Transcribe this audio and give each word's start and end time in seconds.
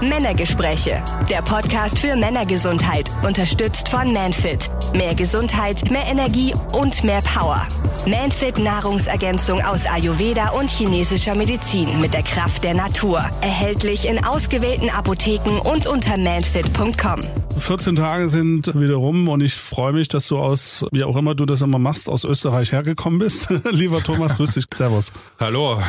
Männergespräche. 0.00 1.02
Der 1.30 1.42
Podcast 1.42 1.98
für 1.98 2.16
Männergesundheit. 2.16 3.10
Unterstützt 3.24 3.88
von 3.88 4.12
Manfit. 4.12 4.68
Mehr 4.94 5.14
Gesundheit, 5.14 5.90
mehr 5.90 6.06
Energie 6.06 6.54
und 6.72 7.02
mehr 7.02 7.22
Power. 7.22 7.66
Manfit 8.06 8.58
Nahrungsergänzung 8.58 9.62
aus 9.62 9.86
Ayurveda 9.86 10.50
und 10.50 10.70
chinesischer 10.70 11.34
Medizin 11.34 12.00
mit 12.00 12.12
der 12.12 12.22
Kraft 12.22 12.64
der 12.64 12.74
Natur. 12.74 13.24
Erhältlich 13.40 14.06
in 14.08 14.22
ausgewählten 14.24 14.90
Apotheken 14.90 15.58
und 15.60 15.86
unter 15.86 16.18
manfit.com. 16.18 17.45
14 17.58 17.96
Tage 17.96 18.28
sind 18.28 18.66
wieder 18.78 18.94
rum 18.96 19.28
und 19.28 19.40
ich 19.40 19.54
freue 19.54 19.92
mich, 19.92 20.08
dass 20.08 20.28
du 20.28 20.38
aus, 20.38 20.84
wie 20.92 21.04
auch 21.04 21.16
immer 21.16 21.34
du 21.34 21.46
das 21.46 21.62
immer 21.62 21.78
machst, 21.78 22.08
aus 22.08 22.24
Österreich 22.24 22.72
hergekommen 22.72 23.18
bist. 23.18 23.48
Lieber 23.70 24.02
Thomas, 24.02 24.36
grüß 24.36 24.54
dich. 24.54 24.66
Servus. 24.72 25.12
Hallo, 25.40 25.80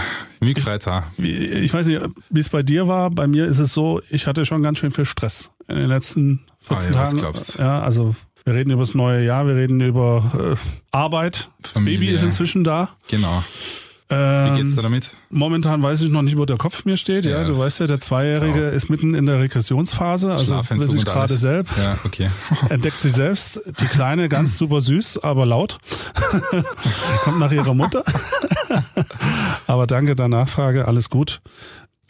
freut's 0.60 0.88
auch. 0.88 1.04
Ich 1.18 1.74
weiß 1.74 1.88
nicht, 1.88 2.02
wie 2.30 2.40
es 2.40 2.50
bei 2.50 2.64
dir 2.64 2.88
war. 2.88 3.10
Bei 3.10 3.28
mir 3.28 3.46
ist 3.46 3.60
es 3.60 3.74
so, 3.74 4.02
ich 4.10 4.28
hatte 4.28 4.46
schon 4.46 4.64
ganz 4.64 4.80
schön 4.80 4.92
viel 4.92 5.06
Stress 5.06 5.52
in 5.68 5.76
den 5.76 5.88
letzten 5.88 6.42
14 6.62 6.94
Ah 6.94 6.96
ja, 6.96 7.02
was 7.02 7.10
Tagen. 7.10 7.22
glaubst? 7.22 7.60
Ja, 7.60 7.82
also 7.82 8.16
wir 8.46 8.54
reden 8.54 8.72
über 8.72 8.82
das 8.82 8.96
neue 8.96 9.26
Jahr, 9.26 9.46
wir 9.46 9.56
reden 9.56 9.82
über 9.82 10.56
äh, 10.56 10.56
Arbeit. 10.92 11.50
Das 11.62 11.72
Familie. 11.74 12.00
Baby 12.00 12.12
ist 12.14 12.24
inzwischen 12.24 12.64
da. 12.64 12.90
Genau. 13.10 13.44
Wie 14.10 14.16
Ähm, 14.16 14.56
geht's 14.56 14.76
dir 14.76 14.82
damit? 14.82 15.10
Momentan 15.30 15.84
weiß 15.84 16.00
ich 16.02 16.10
noch 16.10 16.22
nicht, 16.22 16.38
wo 16.38 16.46
der 16.46 16.56
Kopf 16.58 16.86
mir 16.86 16.96
steht. 16.96 17.26
Ja, 17.26 17.42
Ja, 17.42 17.44
du 17.44 17.60
weißt 17.60 17.80
ja, 17.82 17.88
der 17.88 18.00
Zweijährige 18.00 18.60
Klar. 18.60 18.72
ist 18.72 18.90
mitten 18.90 19.14
in 19.14 19.26
der 19.26 19.40
Regressionsphase, 19.40 20.32
also 20.32 20.62
will 20.70 20.90
sich 20.90 21.04
gerade 21.04 21.38
selbst. 21.38 21.78
Ja, 21.78 21.98
okay. 22.06 22.30
entdeckt 22.70 23.02
sich 23.02 23.12
selbst. 23.12 23.60
Die 23.82 23.86
Kleine 23.86 24.30
ganz 24.30 24.58
super 24.58 24.80
süß, 24.80 25.18
aber 25.20 25.46
laut. 25.46 25.80
Kommt 27.24 27.40
nach 27.40 27.52
ihrer 27.52 27.74
Mutter. 27.74 28.04
aber 29.68 29.88
danke 29.88 30.16
der 30.16 30.30
Nachfrage, 30.30 30.88
alles 30.88 31.10
gut. 31.10 31.42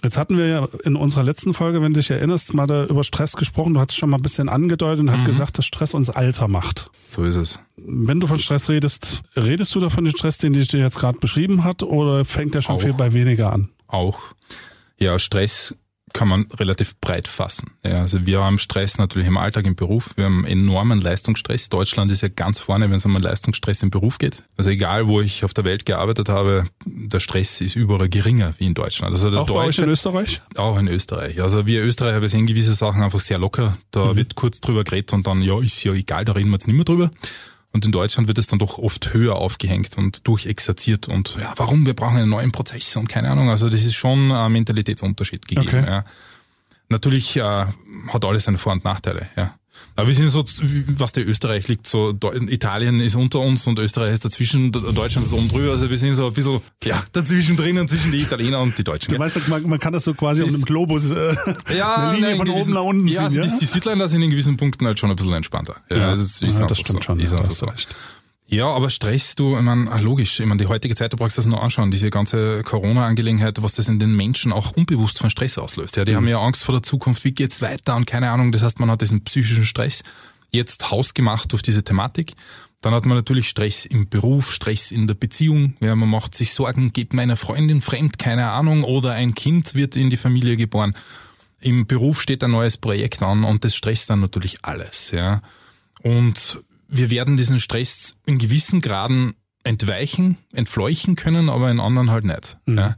Jetzt 0.08 0.18
hatten 0.18 0.38
wir 0.38 0.48
ja 0.48 0.70
in 0.86 0.96
unserer 0.96 1.24
letzten 1.24 1.54
Folge, 1.54 1.82
wenn 1.82 1.94
du 1.94 2.00
dich 2.00 2.10
erinnerst, 2.10 2.54
mal 2.54 2.66
da 2.66 2.86
über 2.86 3.04
Stress 3.04 3.34
gesprochen. 3.34 3.74
Du 3.74 3.82
hast 3.82 3.94
schon 3.94 4.10
mal 4.10 4.16
ein 4.16 4.22
bisschen 4.22 4.48
angedeutet 4.48 5.02
und 5.02 5.12
hast 5.12 5.26
gesagt, 5.26 5.58
dass 5.58 5.66
Stress 5.66 5.94
uns 5.94 6.10
alter 6.10 6.48
macht. 6.48 6.90
So 7.04 7.26
ist 7.26 7.36
es. 7.36 7.60
Wenn 7.76 8.22
du 8.22 8.28
von 8.28 8.40
Stress 8.40 8.70
redest, 8.70 9.22
redest 9.36 9.76
du 9.76 9.82
da 9.82 9.90
von 9.90 10.06
dem 10.06 10.16
Stress, 10.16 10.38
den 10.38 10.54
ich 10.54 10.70
dir 10.70 10.80
jetzt 10.80 10.98
gerade 10.98 11.20
beschrieben 11.20 11.66
hat, 11.66 11.84
oder 11.84 12.24
fängt 12.24 12.54
der 12.54 12.62
schon 12.62 12.78
Auch. 12.78 12.82
viel 12.82 12.94
bei 12.94 13.12
weniger 13.12 13.52
an? 13.52 13.68
Auch. 13.88 14.18
Ja, 14.98 15.20
Stress 15.20 15.76
kann 16.14 16.28
man 16.30 16.48
relativ 16.58 16.96
breit 17.00 17.28
fassen. 17.28 17.72
Ja, 17.86 18.00
also 18.02 18.26
wir 18.26 18.42
haben 18.44 18.60
Stress 18.60 18.98
natürlich 18.98 19.28
im 19.28 19.38
Alltag, 19.38 19.66
im 19.66 19.76
Beruf. 19.76 20.14
Wir 20.16 20.26
haben 20.26 20.46
enormen 20.46 21.02
Leistungsstress. 21.02 21.70
Deutschland 21.70 22.12
ist 22.12 22.22
ja 22.22 22.30
ganz 22.30 22.60
vorne, 22.60 22.90
wenn 22.90 22.96
es 22.96 23.06
um 23.06 23.16
einen 23.16 23.24
Leistungsstress 23.24 23.84
im 23.84 23.90
Beruf 23.90 24.18
geht. 24.18 24.44
Also 24.56 24.70
egal, 24.70 25.08
wo 25.08 25.22
ich 25.22 25.44
auf 25.44 25.54
der 25.54 25.66
Welt 25.66 25.86
gearbeitet 25.86 26.30
habe, 26.30 26.66
der 26.86 27.20
Stress 27.20 27.62
ist 27.62 27.76
überall 27.76 28.10
geringer 28.10 28.54
wie 28.58 28.66
in 28.66 28.74
Deutschland. 28.74 29.14
Also 29.14 29.30
der 29.30 29.42
Auch 29.42 29.48
bei 29.48 29.54
euch 29.56 29.66
Deutsche, 29.76 29.84
in 29.84 29.90
Österreich? 29.90 30.42
Auch 30.56 30.80
in 30.80 30.88
Österreich. 30.88 31.42
Also 31.42 31.66
wir 31.66 31.84
Österreicher, 31.84 32.22
wir 32.22 32.30
sehen 32.30 32.48
gewisse 32.48 32.74
Sachen 32.74 33.04
einfach 33.04 33.20
sehr 33.20 33.38
locker. 33.38 33.78
Da 33.92 34.14
Mhm. 34.14 34.16
wird 34.18 34.36
kurz 34.36 34.60
drüber 34.62 34.84
geredet 34.84 35.14
und 35.14 35.28
dann, 35.28 35.42
ja, 35.42 35.60
ist 35.62 35.84
ja 35.84 35.94
egal, 35.94 36.26
da 36.26 36.32
reden 36.32 36.50
wir 36.50 36.54
jetzt 36.56 36.68
nicht 36.68 36.76
mehr 36.78 36.86
drüber. 36.86 37.12
Und 37.74 37.86
in 37.86 37.92
Deutschland 37.92 38.28
wird 38.28 38.38
es 38.38 38.48
dann 38.48 38.60
doch 38.60 38.78
oft 38.80 39.14
höher 39.14 39.36
aufgehängt 39.36 39.98
und 39.98 40.28
durchexerziert 40.28 41.08
und 41.08 41.38
ja, 41.40 41.54
warum? 41.58 41.86
Wir 41.86 41.94
brauchen 41.94 42.18
einen 42.18 42.30
neuen 42.30 42.52
Prozess 42.52 42.96
und 42.96 43.08
keine 43.08 43.30
Ahnung. 43.30 43.50
Also 43.50 43.70
das 43.70 43.84
ist 43.84 43.94
schon 43.94 44.32
ein 44.32 44.52
Mentalitätsunterschied 44.52 45.48
gegeben. 45.48 45.68
Okay. 45.68 45.86
Ja. 45.86 46.06
Natürlich 46.90 47.36
äh, 47.36 47.42
hat 47.42 48.26
alles 48.26 48.46
seine 48.46 48.58
Vor- 48.58 48.72
und 48.72 48.86
Nachteile, 48.86 49.30
ja. 49.36 49.57
Aber 49.96 50.08
wir 50.08 50.14
sind 50.16 50.30
so, 50.30 50.44
was 50.98 51.12
der 51.12 51.28
Österreich 51.28 51.68
liegt, 51.68 51.88
so 51.88 52.18
Italien 52.48 53.00
ist 53.00 53.16
unter 53.16 53.40
uns 53.40 53.66
und 53.68 53.80
Österreich 53.80 54.14
ist 54.14 54.26
dazwischen, 54.26 54.72
Deutschland 54.72 55.26
ist 55.26 55.34
oben 55.34 55.48
drüber. 55.50 55.72
Also 55.72 55.90
wir 55.90 55.98
sind 55.98 56.14
so 56.16 56.28
ein 56.28 56.34
bisschen 56.34 56.62
ja, 56.84 57.04
dazwischen 57.14 57.58
drinnen, 57.58 57.88
zwischen 57.88 58.12
die 58.12 58.20
Italiener 58.22 58.62
und 58.62 58.78
die 58.78 58.84
Deutschen. 58.84 59.08
Du 59.10 59.16
gell? 59.16 59.20
weißt, 59.20 59.38
ja, 59.38 59.42
man, 59.48 59.64
man 59.64 59.80
kann 59.80 59.94
das 59.94 60.04
so 60.04 60.14
quasi 60.14 60.44
auf 60.44 60.50
einem 60.50 60.62
Globus 60.64 61.10
äh, 61.10 61.36
eine 61.84 62.16
Linie 62.16 62.36
von 62.36 62.46
gewissen- 62.46 62.62
oben 62.64 62.74
nach 62.74 62.82
unten 62.84 63.08
Ja, 63.08 63.28
ziehen. 63.30 63.42
also 63.42 63.56
die, 63.56 63.60
die 63.60 63.66
Südländer 63.66 64.08
sind 64.08 64.22
in 64.22 64.30
gewissen 64.30 64.56
Punkten 64.58 64.86
halt 64.86 65.00
schon 65.00 65.10
ein 65.10 65.16
bisschen 65.16 65.34
entspannter. 65.34 65.78
Ja, 65.90 65.98
Ja, 65.98 66.12
das 66.12 66.20
ist, 66.20 66.44
ist 66.44 66.60
ja, 66.60 66.66
das 66.68 66.80
stimmt 66.80 67.00
so. 67.04 67.08
schon. 67.08 67.20
Ist 67.20 67.34
ja, 67.34 67.44
so. 67.50 67.72
Ja, 68.50 68.68
aber 68.68 68.90
Stress, 68.90 69.36
du, 69.36 69.58
ich 69.58 69.62
meine, 69.62 69.92
ah, 69.92 70.00
logisch, 70.00 70.40
ich 70.40 70.46
meine, 70.46 70.62
die 70.62 70.68
heutige 70.68 70.96
Zeit, 70.96 71.12
du 71.12 71.18
brauchst 71.18 71.38
das 71.38 71.46
nur 71.46 71.62
anschauen, 71.62 71.92
diese 71.92 72.10
ganze 72.10 72.64
Corona-Angelegenheit, 72.64 73.62
was 73.62 73.74
das 73.74 73.90
in 73.90 74.00
den 74.00 74.16
Menschen 74.16 74.54
auch 74.54 74.72
unbewusst 74.72 75.20
von 75.20 75.30
Stress 75.30 75.58
auslöst. 75.58 75.98
Ja, 75.98 76.06
die 76.06 76.16
haben 76.16 76.28
ja 76.28 76.40
Angst 76.40 76.64
vor 76.64 76.74
der 76.74 76.82
Zukunft, 76.82 77.26
wie 77.26 77.34
geht's 77.34 77.62
weiter 77.62 77.98
und 77.98 78.06
keine 78.06 78.32
Ahnung, 78.32 78.54
das 78.54 78.64
heißt, 78.64 78.80
man 78.80 78.90
hat 78.90 79.02
diesen 79.02 79.22
psychischen 79.26 79.66
Stress 79.66 80.02
jetzt 80.50 80.92
hausgemacht 80.92 81.52
durch 81.52 81.62
diese 81.62 81.84
Thematik. 81.84 82.36
Dann 82.80 82.94
hat 82.94 83.06
man 83.06 83.18
natürlich 83.18 83.50
Stress 83.50 83.86
im 83.86 84.08
Beruf, 84.08 84.54
Stress 84.54 84.92
in 84.92 85.08
der 85.08 85.16
Beziehung. 85.16 85.76
Ja, 85.82 85.96
man 85.96 86.10
macht 86.10 86.34
sich 86.34 86.54
Sorgen, 86.54 86.94
geht 86.94 87.12
meine 87.12 87.36
Freundin 87.36 87.82
fremd, 87.82 88.18
keine 88.18 88.52
Ahnung, 88.52 88.86
oder 88.86 89.12
ein 89.12 89.34
Kind 89.34 89.76
wird 89.76 89.98
in 89.98 90.10
die 90.10 90.16
Familie 90.16 90.56
geboren. 90.56 90.96
Im 91.60 91.86
Beruf 91.88 92.22
steht 92.22 92.44
ein 92.44 92.52
neues 92.52 92.78
Projekt 92.78 93.24
an 93.24 93.44
und 93.44 93.66
das 93.66 93.76
stresst 93.76 94.10
dann 94.10 94.22
natürlich 94.22 94.64
alles, 94.64 95.12
ja. 95.12 95.42
Und 96.04 96.60
wir 96.88 97.10
werden 97.10 97.38
diesen 97.38 97.60
Stress 97.60 98.16
in 98.26 98.38
gewissen 98.38 98.82
Graden 98.82 99.36
entweichen, 99.64 100.38
entfleuchen 100.54 101.16
können, 101.16 101.50
aber 101.50 101.70
in 101.70 101.80
anderen 101.80 102.10
halt 102.10 102.26
nicht. 102.26 102.58
Ja. 102.68 102.96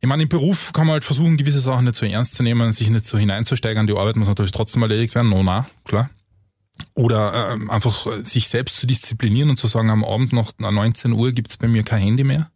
Ich 0.00 0.08
meine, 0.08 0.24
im 0.24 0.28
Beruf 0.28 0.72
kann 0.72 0.86
man 0.86 0.94
halt 0.94 1.04
versuchen, 1.04 1.36
gewisse 1.36 1.60
Sachen 1.60 1.84
nicht 1.84 1.96
so 1.96 2.06
ernst 2.06 2.34
zu 2.34 2.42
nehmen, 2.42 2.72
sich 2.72 2.90
nicht 2.90 3.04
so 3.04 3.18
hineinzusteigern. 3.18 3.86
Die 3.86 3.92
Arbeit 3.96 4.16
muss 4.16 4.28
natürlich 4.28 4.52
trotzdem 4.52 4.82
erledigt 4.82 5.14
werden. 5.14 5.30
No, 5.30 5.42
na, 5.42 5.68
klar. 5.84 6.10
Oder 6.94 7.52
ähm, 7.52 7.70
einfach 7.70 8.06
äh, 8.06 8.24
sich 8.24 8.48
selbst 8.48 8.78
zu 8.78 8.86
disziplinieren 8.86 9.50
und 9.50 9.58
zu 9.58 9.66
sagen, 9.66 9.90
am 9.90 10.04
Abend 10.04 10.32
nach 10.32 10.52
19 10.58 11.12
Uhr 11.12 11.32
gibt's 11.32 11.56
bei 11.56 11.68
mir 11.68 11.82
kein 11.82 12.02
Handy 12.02 12.24
mehr. 12.24 12.50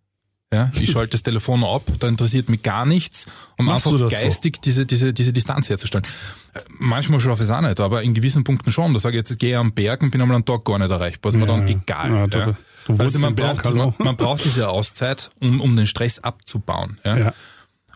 Ja, 0.54 0.70
ich 0.80 0.92
schalte 0.92 1.10
das 1.12 1.24
Telefon 1.24 1.64
ab, 1.64 1.82
da 1.98 2.06
interessiert 2.06 2.48
mich 2.48 2.62
gar 2.62 2.86
nichts, 2.86 3.26
um 3.58 3.66
Machst 3.66 3.86
du 3.86 3.90
einfach 3.94 4.08
das 4.08 4.18
so? 4.20 4.24
geistig 4.26 4.60
diese, 4.62 4.86
diese, 4.86 5.12
diese 5.12 5.32
Distanz 5.32 5.68
herzustellen. 5.68 6.06
Äh, 6.54 6.60
Manchmal 6.78 7.18
schlafe 7.18 7.42
ich 7.42 7.48
es 7.48 7.54
auch 7.54 7.60
nicht, 7.62 7.80
aber 7.80 8.02
in 8.04 8.14
gewissen 8.14 8.44
Punkten 8.44 8.70
schon. 8.70 8.92
Da 8.94 9.00
sage 9.00 9.16
ich 9.16 9.20
jetzt, 9.20 9.32
ich 9.32 9.38
gehe 9.38 9.58
am 9.58 9.72
Berg 9.72 10.02
und 10.02 10.10
bin 10.12 10.22
einmal 10.22 10.36
am 10.36 10.44
Tag 10.44 10.64
gar 10.64 10.78
nicht 10.78 10.90
erreichbar. 10.90 11.30
Ist 11.30 11.36
mir 11.36 11.46
dann 11.46 11.66
egal. 11.66 12.10
Ja, 12.12 12.26
du- 12.28 12.38
du 12.38 12.56
wohnst 12.90 13.00
also 13.00 13.18
man 13.18 13.34
Berg, 13.34 13.60
braucht, 13.60 13.74
man, 13.74 13.94
man 13.98 14.16
braucht 14.16 14.44
diese 14.44 14.68
Auszeit, 14.68 15.30
um, 15.40 15.60
um 15.60 15.74
den 15.76 15.88
Stress 15.88 16.20
abzubauen. 16.20 17.00
Ja? 17.04 17.18
Ja. 17.18 17.34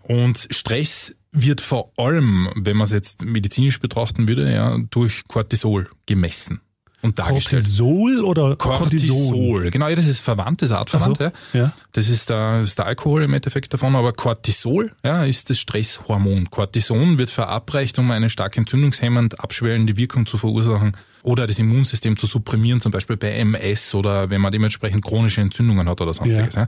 Und 0.02 0.48
Stress 0.50 1.14
wird 1.30 1.60
vor 1.60 1.92
allem, 1.96 2.48
wenn 2.56 2.76
man 2.76 2.84
es 2.84 2.90
jetzt 2.90 3.24
medizinisch 3.24 3.78
betrachten 3.78 4.26
würde, 4.26 4.52
ja, 4.52 4.76
durch 4.90 5.22
Cortisol 5.28 5.88
gemessen 6.06 6.60
und 7.02 7.18
dargestellt. 7.18 7.62
Cortisol 7.62 8.24
oder 8.24 8.56
Cortison? 8.56 9.08
Cortisol. 9.08 9.70
Genau, 9.70 9.88
ja, 9.88 9.96
das 9.96 10.06
ist 10.06 10.20
verwandt, 10.20 10.62
das 10.62 10.70
ist 10.70 10.76
artverwandt. 10.76 11.18
So, 11.18 11.24
ja. 11.24 11.32
ja. 11.52 11.72
Das 11.92 12.08
ist, 12.08 12.30
der, 12.30 12.60
ist 12.62 12.78
der 12.78 12.86
Alkohol 12.86 13.22
im 13.22 13.32
Endeffekt 13.32 13.72
davon, 13.72 13.96
aber 13.96 14.12
Cortisol 14.12 14.92
ja, 15.04 15.24
ist 15.24 15.50
das 15.50 15.58
Stresshormon. 15.58 16.50
Cortison 16.50 17.18
wird 17.18 17.30
verabreicht, 17.30 17.98
um 17.98 18.10
eine 18.10 18.28
stark 18.30 18.56
entzündungshemmend 18.56 19.40
abschwellende 19.40 19.96
Wirkung 19.96 20.26
zu 20.26 20.36
verursachen 20.36 20.92
oder 21.22 21.46
das 21.46 21.58
Immunsystem 21.58 22.16
zu 22.16 22.26
supprimieren, 22.26 22.80
zum 22.80 22.92
Beispiel 22.92 23.16
bei 23.16 23.32
MS 23.32 23.94
oder 23.94 24.30
wenn 24.30 24.40
man 24.40 24.52
dementsprechend 24.52 25.04
chronische 25.04 25.40
Entzündungen 25.40 25.88
hat 25.88 26.00
oder 26.00 26.14
sonstiges. 26.14 26.54
Ja. 26.54 26.66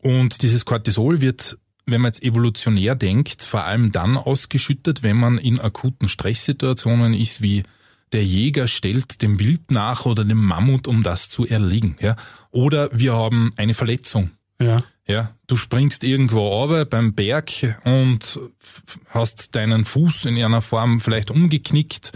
Und 0.00 0.42
dieses 0.42 0.64
Cortisol 0.64 1.20
wird, 1.20 1.58
wenn 1.86 2.00
man 2.00 2.10
jetzt 2.10 2.22
evolutionär 2.22 2.94
denkt, 2.94 3.42
vor 3.42 3.64
allem 3.64 3.92
dann 3.92 4.16
ausgeschüttet, 4.16 5.02
wenn 5.02 5.16
man 5.16 5.38
in 5.38 5.60
akuten 5.60 6.08
Stresssituationen 6.08 7.14
ist, 7.14 7.42
wie 7.42 7.62
der 8.12 8.24
Jäger 8.24 8.68
stellt 8.68 9.22
dem 9.22 9.38
Wild 9.38 9.70
nach 9.70 10.06
oder 10.06 10.24
dem 10.24 10.44
Mammut, 10.44 10.86
um 10.86 11.02
das 11.02 11.28
zu 11.30 11.46
erlegen. 11.46 11.96
Ja? 12.00 12.16
Oder 12.50 12.90
wir 12.92 13.14
haben 13.14 13.50
eine 13.56 13.74
Verletzung. 13.74 14.30
Ja. 14.60 14.82
Ja, 15.08 15.34
du 15.48 15.56
springst 15.56 16.04
irgendwo 16.04 16.46
runter 16.46 16.84
beim 16.84 17.12
Berg 17.14 17.50
und 17.84 18.38
hast 19.08 19.54
deinen 19.56 19.84
Fuß 19.84 20.26
in 20.26 20.36
einer 20.42 20.62
Form 20.62 21.00
vielleicht 21.00 21.30
umgeknickt 21.32 22.12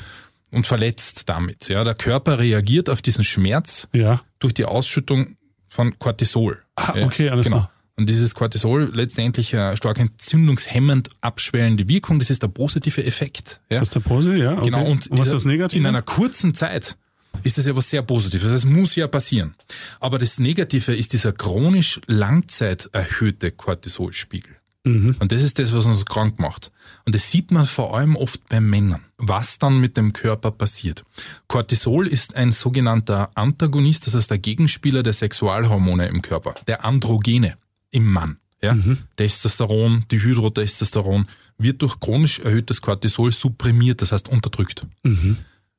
und 0.53 0.67
verletzt 0.69 1.29
damit. 1.29 1.69
Ja, 1.69 1.83
der 1.83 1.97
Körper 1.97 2.39
reagiert 2.39 2.89
auf 2.89 3.03
diesen 3.03 3.25
Schmerz 3.25 3.89
Ja. 3.93 4.21
durch 4.39 4.55
die 4.55 4.65
Ausschüttung 4.67 5.37
von 5.69 5.99
Cortisol. 5.99 6.63
Ah, 6.77 6.95
okay, 7.03 7.29
alles 7.29 7.47
genau. 7.47 7.57
klar. 7.57 7.73
Und 7.99 8.11
dieses 8.11 8.35
Cortisol 8.35 8.91
letztendlich 8.93 9.57
eine 9.57 9.77
stark 9.77 9.99
entzündungshemmend 9.99 11.09
abschwellende 11.23 11.89
Wirkung, 11.89 12.19
das 12.19 12.29
ist 12.29 12.43
der 12.43 12.49
positive 12.49 13.05
Effekt. 13.05 13.61
Ja? 13.71 13.79
Das 13.79 13.89
ist 13.89 13.95
der 13.95 14.01
Pose, 14.01 14.37
ja. 14.37 14.53
Okay. 14.53 14.67
Genau, 14.67 14.85
und, 14.85 15.09
was 15.11 15.27
ist 15.27 15.33
das 15.33 15.45
Negative? 15.47 15.81
In 15.81 15.87
einer 15.87 16.03
kurzen 16.03 16.53
Zeit 16.53 16.97
ist 17.43 17.57
das 17.57 17.65
ja 17.65 17.75
was 17.75 17.89
sehr 17.89 18.03
Positives. 18.03 18.51
Das 18.51 18.65
muss 18.67 18.97
ja 18.97 19.09
passieren. 19.09 19.55
Aber 19.99 20.19
das 20.19 20.39
Negative 20.39 20.95
ist 20.95 21.15
dieser 21.15 21.33
chronisch 21.33 22.01
langzeit 22.07 22.89
erhöhte 22.93 23.51
Cortisolspiegel. 23.51 24.57
Mhm. 24.85 25.17
Und 25.19 25.33
das 25.33 25.43
ist 25.43 25.59
das, 25.59 25.73
was 25.73 25.87
uns 25.87 26.05
krank 26.05 26.39
macht. 26.39 26.71
Und 27.07 27.15
das 27.15 27.31
sieht 27.31 27.51
man 27.51 27.67
vor 27.67 27.97
allem 27.97 28.15
oft 28.15 28.47
bei 28.49 28.61
Männern, 28.61 29.05
was 29.17 29.59
dann 29.59 29.81
mit 29.81 29.97
dem 29.97 30.13
Körper 30.13 30.51
passiert. 30.51 31.05
Cortisol 31.49 32.07
ist 32.07 32.37
ein 32.37 32.53
sogenannter 32.53 33.31
Antagonist, 33.35 34.07
das 34.07 34.15
heißt 34.15 34.31
der 34.31 34.39
Gegenspieler 34.39 35.03
der 35.03 35.13
Sexualhormone 35.13 36.07
im 36.09 36.23
Körper, 36.23 36.55
der 36.69 36.85
Androgene 36.85 37.57
im 37.91 38.05
Mann. 38.13 38.39
Ja? 38.63 38.75
Mhm. 38.75 38.99
Testosteron, 39.17 40.05
Dihydrotestosteron 40.11 41.27
wird 41.59 41.83
durch 41.83 42.01
chronisch 42.01 42.39
erhöhtes 42.41 42.81
Cortisol 42.81 43.33
supprimiert, 43.33 44.03
das 44.03 44.13
heißt 44.13 44.29
unterdrückt. 44.29 44.87
Mhm. 45.03 45.39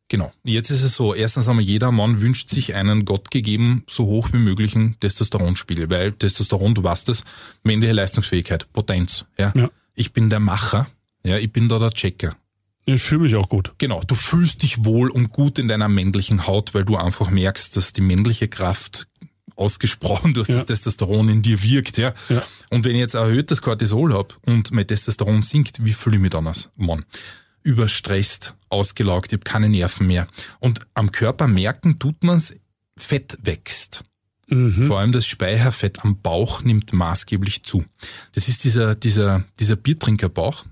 Genau. 0.10 0.32
Jetzt 0.44 0.70
ist 0.70 0.84
es 0.84 0.96
so, 0.96 1.14
erstens 1.14 1.50
einmal 1.50 1.66
jeder 1.66 1.92
Mann 1.92 2.22
wünscht 2.22 2.50
sich 2.50 2.76
einen 2.76 3.04
gottgegeben 3.04 3.84
so 3.88 4.06
hoch 4.06 4.30
wie 4.32 4.38
möglichen 4.38 4.98
Testosteronspiegel, 5.02 5.90
weil 5.90 6.14
Testosteron, 6.14 6.74
du 6.74 6.84
weißt 6.84 7.10
es, 7.10 7.26
männliche 7.64 7.94
Leistungsfähigkeit, 7.94 8.72
Potenz, 8.72 9.26
ja. 9.38 9.52
Ja. 9.56 9.70
Ich 9.96 10.14
bin 10.14 10.30
der 10.30 10.40
Macher, 10.40 10.88
Ja, 11.24 11.38
ich 11.38 11.52
bin 11.52 11.68
da 11.68 11.78
der 11.78 11.92
Checker. 11.92 12.38
Ich 12.86 13.02
fühle 13.02 13.24
mich 13.24 13.36
auch 13.36 13.50
gut. 13.50 13.74
Genau, 13.80 14.02
du 14.08 14.16
fühlst 14.16 14.64
dich 14.64 14.86
wohl 14.86 15.10
und 15.10 15.34
gut 15.34 15.60
in 15.60 15.68
deiner 15.68 15.90
männlichen 15.90 16.48
Haut, 16.48 16.74
weil 16.74 16.86
du 16.86 16.96
einfach 16.96 17.30
merkst, 17.30 17.76
dass 17.76 17.92
die 17.92 18.02
männliche 18.02 18.48
Kraft 18.48 19.08
ausgesprochen, 19.58 20.34
du 20.34 20.42
hast 20.42 20.50
Ja. 20.50 20.56
das 20.56 20.66
Testosteron 20.66 21.30
in 21.30 21.42
dir 21.42 21.62
wirkt, 21.62 21.98
ja. 21.98 22.14
Ja. 22.30 22.44
Und 22.70 22.86
wenn 22.86 22.96
ich 22.96 23.00
jetzt 23.02 23.16
erhöhtes 23.16 23.62
Cortisol 23.62 24.14
hab 24.14 24.38
und 24.46 24.72
mein 24.72 24.88
Testosteron 24.88 25.42
sinkt, 25.42 25.84
wie 25.84 25.94
fühle 25.94 26.16
ich 26.18 26.22
mich 26.22 26.32
dann 26.32 26.48
als 26.48 26.70
Mann? 26.76 27.06
Überstresst, 27.64 28.54
ausgelaugt, 28.70 29.28
ich 29.32 29.38
habe 29.40 29.44
keine 29.44 29.68
Nerven 29.70 30.08
mehr. 30.08 30.28
Und 30.60 30.82
am 30.94 31.12
Körper 31.12 31.48
merken 31.48 32.00
tut 32.00 32.24
man's, 32.24 32.54
Fett 32.98 33.38
wächst. 33.44 34.04
Mhm. 34.48 34.88
Vor 34.88 35.00
allem 35.00 35.12
das 35.12 35.28
Speicherfett 35.28 36.04
am 36.06 36.22
Bauch 36.22 36.64
nimmt 36.64 36.94
maßgeblich 36.94 37.64
zu. 37.64 37.84
Das 38.34 38.48
ist 38.48 38.64
dieser, 38.64 38.96
dieser, 38.96 39.44
dieser 39.60 39.76
Biertrinkerbauch. 39.76 40.66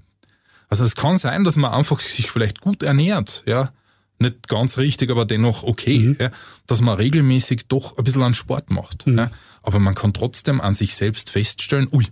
Also 0.69 0.85
es 0.85 0.95
kann 0.95 1.17
sein, 1.17 1.43
dass 1.43 1.57
man 1.57 1.71
einfach 1.73 1.99
sich 1.99 2.31
vielleicht 2.31 2.61
gut 2.61 2.81
ernährt, 2.83 3.43
ja. 3.45 3.71
Nicht 4.19 4.47
ganz 4.47 4.77
richtig, 4.77 5.11
aber 5.11 5.25
dennoch 5.25 5.63
okay, 5.63 6.15
ja. 6.19 6.31
Dass 6.67 6.81
man 6.81 6.97
regelmäßig 6.97 7.67
doch 7.67 7.97
ein 7.97 8.03
bisschen 8.03 8.23
an 8.23 8.33
Sport 8.33 8.71
macht, 8.71 9.05
ja. 9.07 9.31
Aber 9.61 9.79
man 9.79 9.95
kann 9.95 10.13
trotzdem 10.13 10.61
an 10.61 10.73
sich 10.75 10.95
selbst 10.95 11.31
feststellen, 11.31 11.89
ui, 11.91 12.07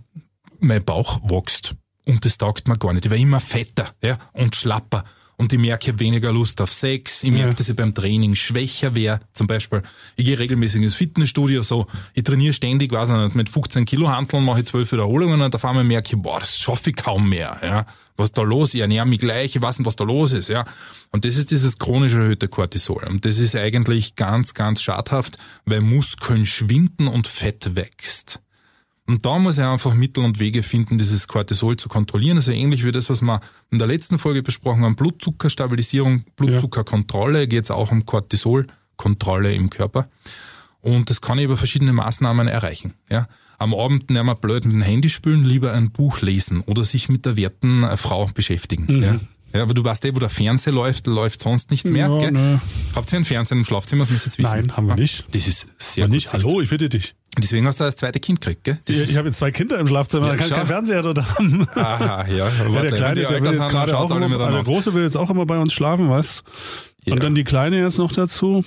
mein 0.58 0.84
Bauch 0.84 1.20
wächst. 1.30 1.76
Und 2.04 2.24
das 2.24 2.36
taugt 2.36 2.68
mir 2.68 2.76
gar 2.76 2.92
nicht. 2.92 3.06
Ich 3.06 3.10
werde 3.10 3.22
immer 3.22 3.40
fetter, 3.40 3.94
ja, 4.02 4.18
und 4.32 4.56
schlapper. 4.56 5.04
Und 5.36 5.52
ich 5.52 5.58
merke, 5.58 5.84
ich 5.84 5.88
habe 5.88 6.00
weniger 6.00 6.32
Lust 6.32 6.60
auf 6.60 6.72
Sex. 6.72 7.24
Ich 7.24 7.30
merke, 7.30 7.48
Ja. 7.48 7.54
dass 7.54 7.68
ich 7.68 7.74
beim 7.76 7.94
Training 7.94 8.34
schwächer 8.34 8.94
wäre. 8.94 9.20
Zum 9.32 9.46
Beispiel, 9.46 9.82
ich 10.16 10.24
gehe 10.24 10.38
regelmäßig 10.38 10.82
ins 10.82 10.94
Fitnessstudio, 10.94 11.62
so, 11.62 11.86
ich 12.14 12.22
trainiere 12.22 12.52
ständig, 12.52 12.92
weiß 12.92 13.10
ich 13.10 13.16
nicht, 13.16 13.34
mit 13.34 13.48
15 13.48 13.84
Kilo 13.84 14.08
Hanteln 14.08 14.44
mache 14.44 14.60
ich 14.60 14.66
12 14.66 14.92
Wiederholungen 14.92 15.40
und 15.42 15.54
auf 15.54 15.64
einmal 15.64 15.84
merke 15.84 16.14
ich, 16.16 16.22
boah, 16.22 16.38
das 16.40 16.56
schaffe 16.58 16.90
ich 16.90 16.96
kaum 16.96 17.28
mehr, 17.28 17.58
ja. 17.62 17.86
Was 18.16 18.30
da 18.30 18.42
los? 18.42 18.74
Ich 18.74 18.80
ernähre 18.80 19.06
mich 19.06 19.18
gleich, 19.18 19.56
ich 19.56 19.60
weiß 19.62 19.80
nicht, 19.80 19.86
was 19.86 19.96
da 19.96 20.04
los 20.04 20.30
ist, 20.32 20.48
ja. 20.48 20.64
Und 21.10 21.24
das 21.24 21.36
ist 21.36 21.50
dieses 21.50 21.78
chronisch 21.80 22.12
erhöhte 22.14 22.46
Cortisol. 22.46 23.02
Und 23.02 23.24
das 23.24 23.38
ist 23.38 23.56
eigentlich 23.56 24.14
ganz, 24.14 24.54
ganz 24.54 24.82
schadhaft, 24.82 25.36
weil 25.64 25.80
Muskeln 25.80 26.46
schwinden 26.46 27.08
und 27.08 27.26
Fett 27.26 27.74
wächst. 27.74 28.38
Und 29.06 29.26
da 29.26 29.38
muss 29.38 29.58
er 29.58 29.70
einfach 29.70 29.92
Mittel 29.94 30.24
und 30.24 30.40
Wege 30.40 30.62
finden, 30.62 30.96
dieses 30.96 31.28
Cortisol 31.28 31.76
zu 31.76 31.88
kontrollieren. 31.88 32.38
Also 32.38 32.52
ähnlich 32.52 32.84
wie 32.84 32.92
das, 32.92 33.10
was 33.10 33.20
wir 33.20 33.40
in 33.70 33.78
der 33.78 33.86
letzten 33.86 34.18
Folge 34.18 34.42
besprochen 34.42 34.82
haben, 34.84 34.96
Blutzuckerstabilisierung, 34.96 36.24
Blutzuckerkontrolle, 36.36 37.46
geht 37.46 37.64
es 37.64 37.70
auch 37.70 37.92
um 37.92 38.06
Cortisolkontrolle 38.06 39.52
im 39.52 39.68
Körper. 39.68 40.08
Und 40.80 41.10
das 41.10 41.20
kann 41.20 41.38
ich 41.38 41.44
über 41.44 41.56
verschiedene 41.56 41.92
Maßnahmen 41.92 42.48
erreichen. 42.48 42.94
Ja. 43.10 43.26
Am 43.58 43.74
Abend 43.74 44.10
nicht 44.10 44.22
mehr 44.22 44.34
blöd 44.34 44.64
mit 44.64 44.74
dem 44.74 44.82
Handy 44.82 45.08
spülen, 45.10 45.44
lieber 45.44 45.72
ein 45.72 45.90
Buch 45.90 46.20
lesen 46.20 46.60
oder 46.62 46.84
sich 46.84 47.08
mit 47.08 47.24
der 47.24 47.36
werten 47.36 47.84
äh, 47.84 47.96
Frau 47.96 48.28
beschäftigen. 48.34 49.02
Ja. 49.02 49.20
Ja, 49.54 49.62
aber 49.62 49.72
du 49.74 49.84
weißt 49.84 50.04
eh, 50.06 50.14
wo 50.14 50.18
der 50.18 50.28
Fernseher 50.28 50.72
läuft, 50.72 51.06
läuft 51.06 51.40
sonst 51.40 51.70
nichts 51.70 51.88
mehr. 51.90 52.08
Gell? 52.18 52.32
ne. 52.32 52.60
Habt 52.94 53.12
ihr 53.12 53.16
einen 53.16 53.24
Fernseher 53.24 53.56
im 53.56 53.64
Schlafzimmer? 53.64 54.00
Das 54.02 54.10
möchte 54.10 54.28
ich 54.28 54.36
jetzt 54.36 54.38
wissen. 54.38 54.60
Nein, 54.66 54.76
haben 54.76 54.86
wir 54.88 54.96
nicht. 54.96 55.24
Das 55.32 55.46
ist 55.46 55.66
sehr 55.78 56.06
gut. 56.06 56.14
nicht, 56.14 56.32
hallo, 56.32 56.60
ich 56.60 56.70
bitte 56.70 56.88
dich. 56.88 57.14
Deswegen 57.38 57.66
hast 57.66 57.78
du 57.80 57.84
das 57.84 57.96
zweite 57.96 58.18
Kind 58.20 58.40
gekriegt, 58.40 58.64
gell? 58.64 58.78
Das 58.84 58.96
Ich, 58.96 59.10
ich 59.10 59.16
habe 59.16 59.28
jetzt 59.28 59.38
zwei 59.38 59.50
Kinder 59.52 59.78
im 59.78 59.86
Schlafzimmer, 59.86 60.26
Ja, 60.26 60.32
da 60.32 60.38
kann 60.38 60.48
schau. 60.48 60.56
kein 60.56 60.66
Fernseher 60.66 61.02
dort 61.02 61.18
haben. 61.18 61.66
Aha, 61.74 62.26
ja. 62.28 62.48
Ja, 62.48 62.80
der 62.82 62.92
Kleine, 62.92 63.14
der 63.20 63.42
will 63.42 63.52
jetzt 63.52 63.68
gerade 63.68 63.96
auch 63.96 64.10
immer, 64.10 64.28
der 64.50 64.62
Große 64.64 64.92
will 64.94 65.02
jetzt 65.02 65.16
auch 65.16 65.30
immer 65.30 65.46
bei 65.46 65.58
uns 65.58 65.72
schlafen, 65.72 66.10
was? 66.10 66.42
Ja. 67.04 67.14
Und 67.14 67.22
dann 67.22 67.34
die 67.34 67.44
Kleine 67.44 67.80
jetzt 67.80 67.98
noch 67.98 68.12
dazu. 68.12 68.64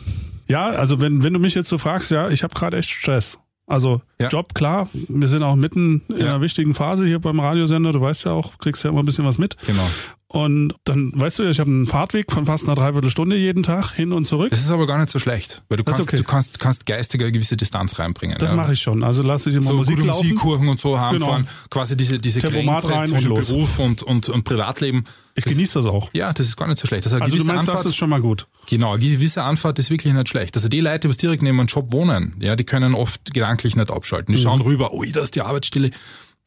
Ja, 0.47 0.67
also 0.69 1.01
wenn, 1.01 1.23
wenn 1.23 1.33
du 1.33 1.39
mich 1.39 1.53
jetzt 1.55 1.67
so 1.67 1.77
fragst, 1.77 2.11
ja, 2.11 2.29
ich 2.29 2.43
habe 2.43 2.53
gerade 2.53 2.77
echt 2.77 2.89
Stress. 2.89 3.37
Also 3.69 4.01
Ja. 4.21 4.29
Job, 4.29 4.53
klar, 4.53 4.89
wir 4.93 5.27
sind 5.27 5.43
auch 5.43 5.55
mitten 5.55 6.03
in 6.07 6.21
einer 6.21 6.39
wichtigen 6.39 6.73
Phase 6.73 7.05
hier 7.05 7.19
beim 7.19 7.39
Radiosender, 7.41 7.91
du 7.91 7.99
weißt 7.99 8.23
ja 8.23 8.31
auch, 8.31 8.57
kriegst 8.59 8.83
ja 8.85 8.89
immer 8.89 8.99
ein 9.01 9.05
bisschen 9.05 9.25
was 9.25 9.37
mit. 9.37 9.57
Genau. 9.65 9.85
Und 10.29 10.73
dann, 10.83 11.13
weißt 11.15 11.39
du 11.39 11.43
ja, 11.43 11.51
ich 11.51 11.59
habe 11.61 11.69
einen 11.69 11.87
Fahrtweg 11.87 12.29
von 12.29 12.45
fast 12.45 12.65
einer 12.65 12.75
Dreiviertelstunde 12.75 13.37
jeden 13.37 13.63
Tag 13.63 13.93
hin 13.93 14.11
und 14.11 14.25
zurück. 14.25 14.49
Das 14.49 14.59
ist 14.59 14.69
aber 14.71 14.85
gar 14.85 14.97
nicht 14.97 15.09
so 15.09 15.19
schlecht, 15.19 15.63
weil 15.69 15.77
du 15.77 15.83
Das 15.83 15.95
kannst, 15.95 16.09
okay. 16.09 16.17
du 16.17 16.23
kannst, 16.25 16.59
kannst 16.59 16.85
geistig 16.85 17.21
eine 17.21 17.31
gewisse 17.31 17.55
Distanz 17.55 17.97
reinbringen. 17.97 18.37
Das 18.37 18.49
ja. 18.49 18.57
mache 18.57 18.73
ich 18.73 18.81
schon. 18.81 19.03
Also 19.03 19.23
lasse 19.23 19.49
ich 19.49 19.55
immer 19.55 19.63
so 19.63 19.73
Musik 19.73 19.95
gute 19.95 20.07
laufen. 20.07 20.23
Musikkurven 20.27 20.67
und 20.67 20.81
so 20.81 20.99
heimfahren, 20.99 21.43
Genau. 21.43 21.51
quasi 21.69 21.95
diese, 21.95 22.19
diese 22.19 22.39
Tempomat 22.39 22.81
Grenze 22.83 22.93
rein 22.93 23.01
und 23.03 23.07
zwischen 23.07 23.29
los. 23.29 23.47
Beruf 23.47 23.79
und, 23.79 24.03
und, 24.03 24.27
und 24.27 24.43
Privatleben. 24.43 25.05
Ich 25.35 25.45
das, 25.45 25.53
genieße 25.53 25.79
das 25.79 25.85
auch. 25.85 26.09
Ja, 26.13 26.33
das 26.33 26.47
ist 26.47 26.57
gar 26.57 26.67
nicht 26.67 26.79
so 26.79 26.87
schlecht. 26.87 27.05
Das 27.05 27.13
ist 27.13 27.15
eine 27.15 27.23
Also 27.23 27.37
du 27.37 27.43
meinst, 27.45 27.61
Anfahrt, 27.61 27.79
das 27.79 27.85
ist 27.85 27.95
schon 27.95 28.09
mal 28.09 28.19
gut. 28.19 28.47
Genau, 28.65 28.95
eine 28.95 29.03
gewisse 29.05 29.43
Anfahrt 29.43 29.79
ist 29.79 29.89
wirklich 29.89 30.13
nicht 30.13 30.27
schlecht. 30.27 30.57
Also 30.57 30.67
die 30.67 30.81
Leute, 30.81 31.07
die 31.07 31.15
direkt 31.15 31.41
neben 31.41 31.57
einem 31.57 31.67
Job 31.67 31.93
wohnen, 31.93 32.35
ja, 32.41 32.57
die 32.57 32.65
können 32.65 32.95
oft 32.95 33.33
gedanklich 33.33 33.77
nicht 33.77 33.91
abschalten. 33.91 34.33
Mhm. 34.33 34.35
Die 34.35 34.43
schauen 34.43 34.59
rüber, 34.59 34.93
ui, 34.93 35.09
da 35.11 35.21
ist 35.21 35.35
die 35.35 35.41
Arbeitsstelle. 35.41 35.91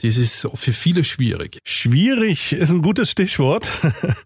Das 0.03 0.17
ist 0.17 0.49
für 0.55 0.73
viele 0.73 1.05
schwierig. 1.05 1.59
Schwierig 1.65 2.53
ist 2.53 2.71
ein 2.71 2.83
gutes 2.83 3.11
Stichwort. 3.11 3.71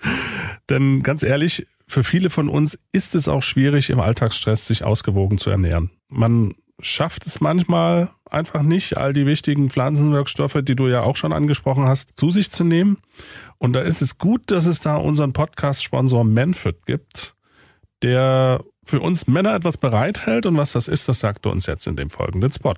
Denn 0.71 1.03
ganz 1.03 1.23
ehrlich, 1.23 1.67
für 1.87 2.05
viele 2.05 2.31
von 2.31 2.49
uns 2.49 2.79
ist 2.93 3.15
es 3.15 3.29
auch 3.29 3.43
schwierig, 3.43 3.91
im 3.91 4.01
Alltagsstress 4.01 4.67
sich 4.67 4.85
ausgewogen 4.85 5.39
zu 5.39 5.51
ernähren. 5.51 5.91
Man 6.09 6.55
schafft 6.81 7.27
es 7.27 7.41
manchmal 7.41 8.11
einfach 8.31 8.63
nicht, 8.63 8.97
all 8.97 9.13
die 9.13 9.27
wichtigen 9.27 9.71
Pflanzenwirkstoffe, 9.71 10.59
die 10.63 10.77
du 10.77 10.89
ja 10.89 11.03
auch 11.03 11.17
schon 11.17 11.33
angesprochen 11.33 11.87
hast, 11.87 12.17
zu 12.17 12.31
sich 12.31 12.51
zu 12.51 12.65
nehmen. 12.65 12.99
Und 13.59 13.75
da 13.75 13.81
ist 13.81 14.03
es 14.03 14.19
gut, 14.19 14.51
dass 14.51 14.67
es 14.67 14.81
da 14.81 14.97
unseren 14.97 15.33
Podcast-Sponsor 15.33 16.25
Manfred 16.25 16.87
gibt, 16.87 17.35
der 18.03 18.63
für 18.85 19.01
uns 19.01 19.27
Männer 19.27 19.55
etwas 19.55 19.77
bereithält. 19.77 20.47
Und 20.47 20.57
was 20.57 20.73
das 20.73 20.89
ist, 20.89 21.09
das 21.09 21.21
sagt 21.21 21.47
er 21.47 21.53
uns 21.53 21.67
jetzt 21.67 21.87
in 21.87 21.97
dem 21.97 22.11
folgenden 22.11 22.53
Spot. 22.53 22.75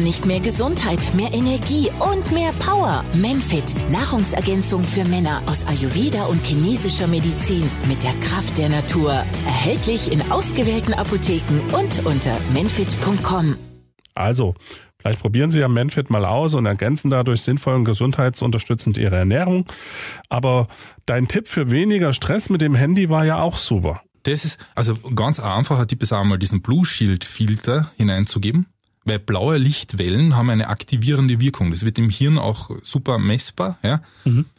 Warum 0.00 0.08
nicht 0.08 0.24
mehr 0.24 0.40
Gesundheit, 0.40 1.14
mehr 1.14 1.30
Energie 1.34 1.90
und 1.98 2.32
mehr 2.32 2.52
Power? 2.52 3.04
Manfit, 3.12 3.74
Nahrungsergänzung 3.90 4.82
für 4.82 5.04
Männer 5.04 5.42
aus 5.44 5.66
Ayurveda 5.66 6.24
und 6.24 6.42
chinesischer 6.42 7.06
Medizin 7.06 7.68
mit 7.86 8.02
der 8.02 8.14
Kraft 8.14 8.56
der 8.56 8.70
Natur. 8.70 9.12
Erhältlich 9.44 10.10
in 10.10 10.22
ausgewählten 10.32 10.94
Apotheken 10.94 11.60
und 11.74 12.06
unter 12.06 12.34
manfit.com. 12.54 13.56
Also, 14.14 14.54
vielleicht 14.98 15.20
probieren 15.20 15.50
Sie 15.50 15.60
ja 15.60 15.68
Manfit 15.68 16.08
mal 16.08 16.24
aus 16.24 16.54
und 16.54 16.64
ergänzen 16.64 17.10
dadurch 17.10 17.42
sinnvoll 17.42 17.74
und 17.74 17.84
gesundheitsunterstützend 17.84 18.96
Ihre 18.96 19.16
Ernährung. 19.16 19.66
Aber 20.30 20.68
dein 21.04 21.28
Tipp 21.28 21.46
für 21.46 21.70
weniger 21.70 22.14
Stress 22.14 22.48
mit 22.48 22.62
dem 22.62 22.74
Handy 22.74 23.10
war 23.10 23.26
ja 23.26 23.42
auch 23.42 23.58
super. 23.58 24.00
Das 24.22 24.46
ist, 24.46 24.58
also 24.74 24.94
ganz 24.94 25.40
einfacher 25.40 25.86
Tipp 25.86 26.02
ist 26.02 26.14
auch 26.14 26.24
mal 26.24 26.38
diesen 26.38 26.62
Blue 26.62 26.86
Shield 26.86 27.26
Filter 27.26 27.90
hineinzugeben. 27.98 28.66
Weil 29.10 29.18
blaue 29.18 29.58
Lichtwellen 29.58 30.36
haben 30.36 30.50
eine 30.50 30.68
aktivierende 30.68 31.40
Wirkung. 31.40 31.72
Das 31.72 31.84
wird 31.84 31.98
im 31.98 32.10
Hirn 32.10 32.38
auch 32.38 32.70
super 32.82 33.18
messbar. 33.18 33.76
Ja? 33.82 34.02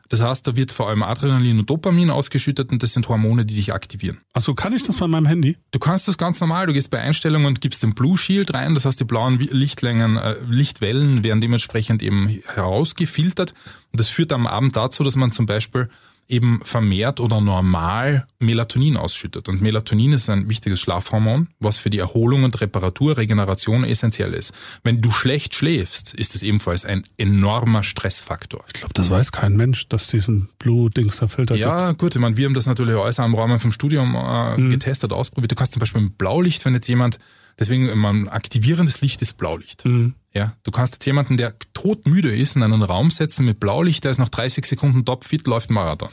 Das 0.10 0.22
heißt, 0.22 0.46
da 0.46 0.58
wird 0.58 0.74
vor 0.74 0.90
allem 0.90 1.04
Adrenalin 1.04 1.60
und 1.60 1.70
Dopamin 1.70 2.10
ausgeschüttet 2.10 2.70
und 2.70 2.84
das 2.84 2.92
sind 2.92 3.08
Hormone, 3.08 3.46
die 3.46 3.56
dich 3.56 3.72
aktivieren. 3.72 4.18
Achso, 4.34 4.54
kann 4.54 4.74
ich 4.74 4.84
das 4.84 4.98
bei 4.98 5.08
meinem 5.08 5.26
Handy? 5.26 5.56
Du 5.72 5.80
kannst 5.80 6.10
das 6.10 6.18
ganz 6.18 6.42
normal, 6.42 6.66
du 6.66 6.74
gehst 6.74 6.90
bei 6.90 7.00
Einstellungen 7.00 7.48
und 7.48 7.62
gibst 7.62 7.82
den 7.82 7.96
Blue 7.96 8.18
Shield 8.18 8.54
rein, 8.54 8.74
das 8.74 8.84
heißt 8.84 9.00
die 9.00 9.06
blauen 9.06 9.40
Lichtlängen, 9.40 10.18
äh, 10.18 10.36
Lichtwellen 10.50 11.24
werden 11.24 11.40
dementsprechend 11.40 12.04
eben 12.04 12.28
herausgefiltert 12.28 13.54
und 13.94 14.02
das 14.02 14.10
führt 14.10 14.34
am 14.34 14.48
Abend 14.48 14.76
dazu, 14.76 15.06
dass 15.06 15.16
man 15.16 15.32
zum 15.32 15.46
Beispiel 15.46 15.88
eben 16.28 16.62
vermehrt 16.64 17.20
oder 17.20 17.42
normal 17.42 18.26
Melatonin 18.40 18.98
ausschüttet. 18.98 19.50
Und 19.50 19.62
Melatonin 19.62 20.14
ist 20.14 20.30
ein 20.30 20.50
wichtiges 20.50 20.80
Schlafhormon, 20.80 21.50
was 21.60 21.78
für 21.78 21.90
die 21.90 22.00
Erholung 22.00 22.44
und 22.44 22.62
Reparatur, 22.62 23.18
Regeneration 23.18 23.84
essentiell 23.84 24.34
ist. 24.34 24.54
Wenn 24.84 25.02
du 25.02 25.12
schlecht 25.12 25.56
schläfst, 25.56 26.14
ist 26.14 26.36
es 26.36 26.44
ebenfalls 26.44 26.86
ein 26.86 27.04
enormer 27.18 27.84
Stressfaktor. 27.84 28.64
Ich 28.68 28.74
glaube, 28.74 28.94
das 28.94 29.10
weiß 29.10 29.32
kein 29.32 29.56
Mensch, 29.58 29.88
dass 29.90 30.08
diesen 30.08 30.50
Blue-Dings 30.60 31.18
da 31.18 31.28
Filter 31.28 31.56
gibt. 31.56 31.66
Ja, 31.66 31.92
gut, 31.92 32.16
ich 32.16 32.22
meine, 32.22 32.38
wir 32.38 32.46
haben 32.46 32.54
das 32.54 32.66
natürlich 32.66 32.96
auch 32.96 33.08
im 33.20 33.36
Rahmen 33.36 33.60
vom 33.60 33.72
Studium 33.72 34.16
äh, 34.16 34.70
getestet, 34.70 35.12
ausprobiert. 35.12 35.52
Du 35.52 35.56
kannst 35.56 35.74
zum 35.74 35.82
Beispiel 35.82 36.02
mit 36.02 36.18
Blaulicht, 36.18 36.64
wenn 36.66 36.74
jetzt 36.74 36.88
jemand, 36.88 37.20
deswegen 37.62 37.90
ein 37.90 38.28
aktivierendes 38.28 39.00
Licht 39.00 39.22
ist 39.22 39.38
Blaulicht. 39.38 39.86
Ja, 40.34 40.56
du 40.64 40.72
kannst 40.72 40.96
jetzt 40.96 41.06
jemanden, 41.06 41.38
der 41.38 41.54
todmüde 41.74 42.36
ist, 42.36 42.56
in 42.56 42.64
einen 42.64 42.84
Raum 42.84 43.12
setzen 43.12 43.46
mit 43.46 43.60
Blaulicht, 43.60 44.04
der 44.04 44.12
ist 44.12 44.18
nach 44.18 44.30
30 44.30 44.66
Sekunden 44.66 45.06
topfit, 45.06 45.48
läuft 45.48 45.70
Marathon. 45.70 46.10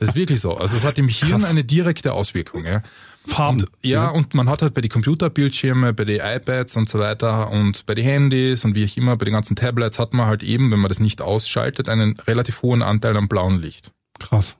Das 0.00 0.10
ist 0.10 0.14
wirklich 0.14 0.40
so. 0.40 0.56
Also 0.56 0.76
es 0.76 0.84
hat 0.84 0.98
im 0.98 1.08
Hirn 1.08 1.44
eine 1.44 1.64
direkte 1.64 2.12
Auswirkung. 2.12 2.64
Ja. 2.64 2.82
Farben. 3.26 3.60
Und, 3.60 3.70
ja, 3.82 4.08
und 4.08 4.34
man 4.34 4.48
hat 4.48 4.62
halt 4.62 4.74
bei 4.74 4.80
den 4.80 4.90
Computerbildschirme, 4.90 5.92
bei 5.92 6.04
den 6.04 6.20
iPads 6.20 6.76
und 6.76 6.88
so 6.88 6.98
weiter 6.98 7.50
und 7.50 7.86
bei 7.86 7.94
den 7.94 8.04
Handys 8.04 8.64
und 8.64 8.74
wie 8.74 8.84
ich 8.84 8.96
immer, 8.96 9.16
bei 9.16 9.24
den 9.24 9.34
ganzen 9.34 9.56
Tablets 9.56 9.98
hat 9.98 10.12
man 10.12 10.26
halt 10.26 10.42
eben, 10.42 10.70
wenn 10.70 10.78
man 10.78 10.88
das 10.88 11.00
nicht 11.00 11.20
ausschaltet, 11.20 11.88
einen 11.88 12.18
relativ 12.20 12.62
hohen 12.62 12.82
Anteil 12.82 13.16
am 13.16 13.28
blauen 13.28 13.60
Licht. 13.60 13.92
Krass. 14.18 14.56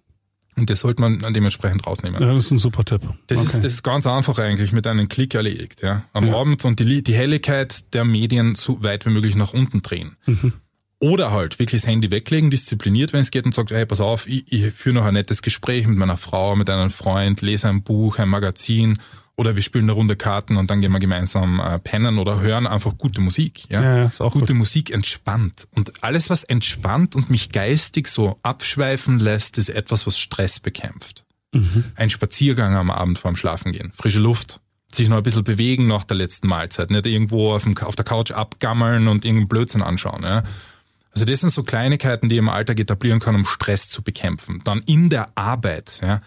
Und 0.59 0.71
das 0.71 0.81
sollte 0.81 1.03
man 1.03 1.19
dann 1.19 1.35
dementsprechend 1.35 1.87
rausnehmen. 1.87 2.21
Ja, 2.21 2.33
das 2.33 2.47
ist 2.47 2.51
ein 2.51 2.59
super 2.59 2.85
Tipp. 2.85 3.03
Das, 3.27 3.39
Okay. 3.41 3.47
ist, 3.49 3.65
das 3.65 3.73
ist 3.75 3.83
ganz 3.83 4.07
einfach 4.07 4.39
eigentlich 4.39 4.73
mit 4.73 4.87
einem 4.87 5.09
Klick 5.09 5.35
erledigt. 5.35 5.83
Ja. 5.83 6.05
Am 6.15 6.29
Ja. 6.29 6.37
Abend 6.37 6.65
und 6.65 6.81
die, 6.81 7.03
die 7.03 7.15
Helligkeit 7.15 7.93
der 7.95 8.05
Medien 8.05 8.55
so 8.55 8.83
weit 8.83 9.05
wie 9.07 9.11
möglich 9.11 9.37
nach 9.37 9.53
unten 9.53 9.83
drehen. 9.83 10.17
Mhm. 10.27 10.55
Oder 10.99 11.31
halt 11.31 11.59
wirklich 11.59 11.83
das 11.83 11.91
Handy 11.91 12.11
weglegen, 12.11 12.51
diszipliniert, 12.51 13.13
wenn 13.13 13.21
es 13.21 13.31
geht 13.31 13.45
und 13.45 13.55
sagt, 13.55 13.71
hey, 13.71 13.85
pass 13.85 14.01
auf, 14.01 14.27
ich, 14.27 14.51
ich 14.51 14.73
führe 14.73 14.95
noch 14.95 15.05
ein 15.05 15.13
nettes 15.13 15.43
Gespräch 15.43 15.87
mit 15.87 15.99
meiner 15.99 16.17
Frau, 16.17 16.57
mit 16.57 16.71
einem 16.71 16.89
Freund, 16.89 17.43
lese 17.43 17.69
ein 17.69 17.83
Buch, 17.83 18.19
ein 18.19 18.31
Magazin 18.31 18.99
Oder 19.39 19.55
wir 19.55 19.63
spielen 19.63 19.85
eine 19.85 19.93
Runde 19.93 20.17
Karten 20.17 20.57
und 20.57 20.71
dann 20.71 20.81
gehen 20.81 20.93
wir 20.93 20.99
gemeinsam 20.99 21.61
äh, 21.61 21.79
pennen 21.79 22.19
oder 22.19 22.41
hören 22.41 22.67
einfach 22.67 22.97
gute 22.97 23.21
Musik. 23.21 23.69
Ja, 23.69 23.83
Ja, 23.83 23.97
ja, 23.99 24.05
ist 24.07 24.23
auch 24.23 24.33
gute 24.33 24.55
gut. 24.55 24.57
Musik 24.57 24.91
entspannt. 24.91 25.69
Und 25.75 26.03
alles, 26.03 26.31
was 26.31 26.43
entspannt 26.43 27.15
und 27.15 27.29
mich 27.29 27.53
geistig 27.53 28.09
so 28.09 28.39
abschweifen 28.43 29.19
lässt, 29.19 29.59
ist 29.59 29.69
etwas, 29.69 30.07
was 30.07 30.19
Stress 30.19 30.59
bekämpft. 30.59 31.25
Ein 31.95 32.11
Spaziergang 32.11 32.75
am 32.77 32.91
Abend 32.91 33.19
vorm 33.19 33.37
Schlafengehen, 33.37 33.93
frische 33.93 34.19
Luft, 34.19 34.61
sich 34.93 35.09
noch 35.09 35.19
ein 35.19 35.23
bisschen 35.23 35.45
bewegen 35.45 35.87
nach 35.87 36.05
der 36.05 36.17
letzten 36.17 36.49
Mahlzeit, 36.49 36.91
nicht 36.91 37.07
irgendwo 37.07 37.53
auf, 37.53 37.65
dem, 37.65 37.77
auf 37.79 37.97
der 37.97 38.05
Couch 38.05 38.33
abgammeln 38.33 39.09
und 39.09 39.25
irgendeinen 39.25 39.49
Blödsinn 39.49 39.83
anschauen. 39.83 40.23
Ja. 40.23 40.43
Also 41.13 41.25
das 41.25 41.41
sind 41.41 41.51
so 41.51 41.63
Kleinigkeiten, 41.63 42.29
die 42.29 42.35
ich 42.35 42.41
im 42.41 42.49
Alltag 42.49 42.79
etablieren 42.79 43.21
kann, 43.21 43.35
um 43.35 43.45
Stress 43.45 43.89
zu 43.89 44.03
bekämpfen. 44.03 44.61
Dann 44.65 44.83
in 44.83 45.09
der 45.09 45.27
Arbeit, 45.35 46.01
ja, 46.03 46.21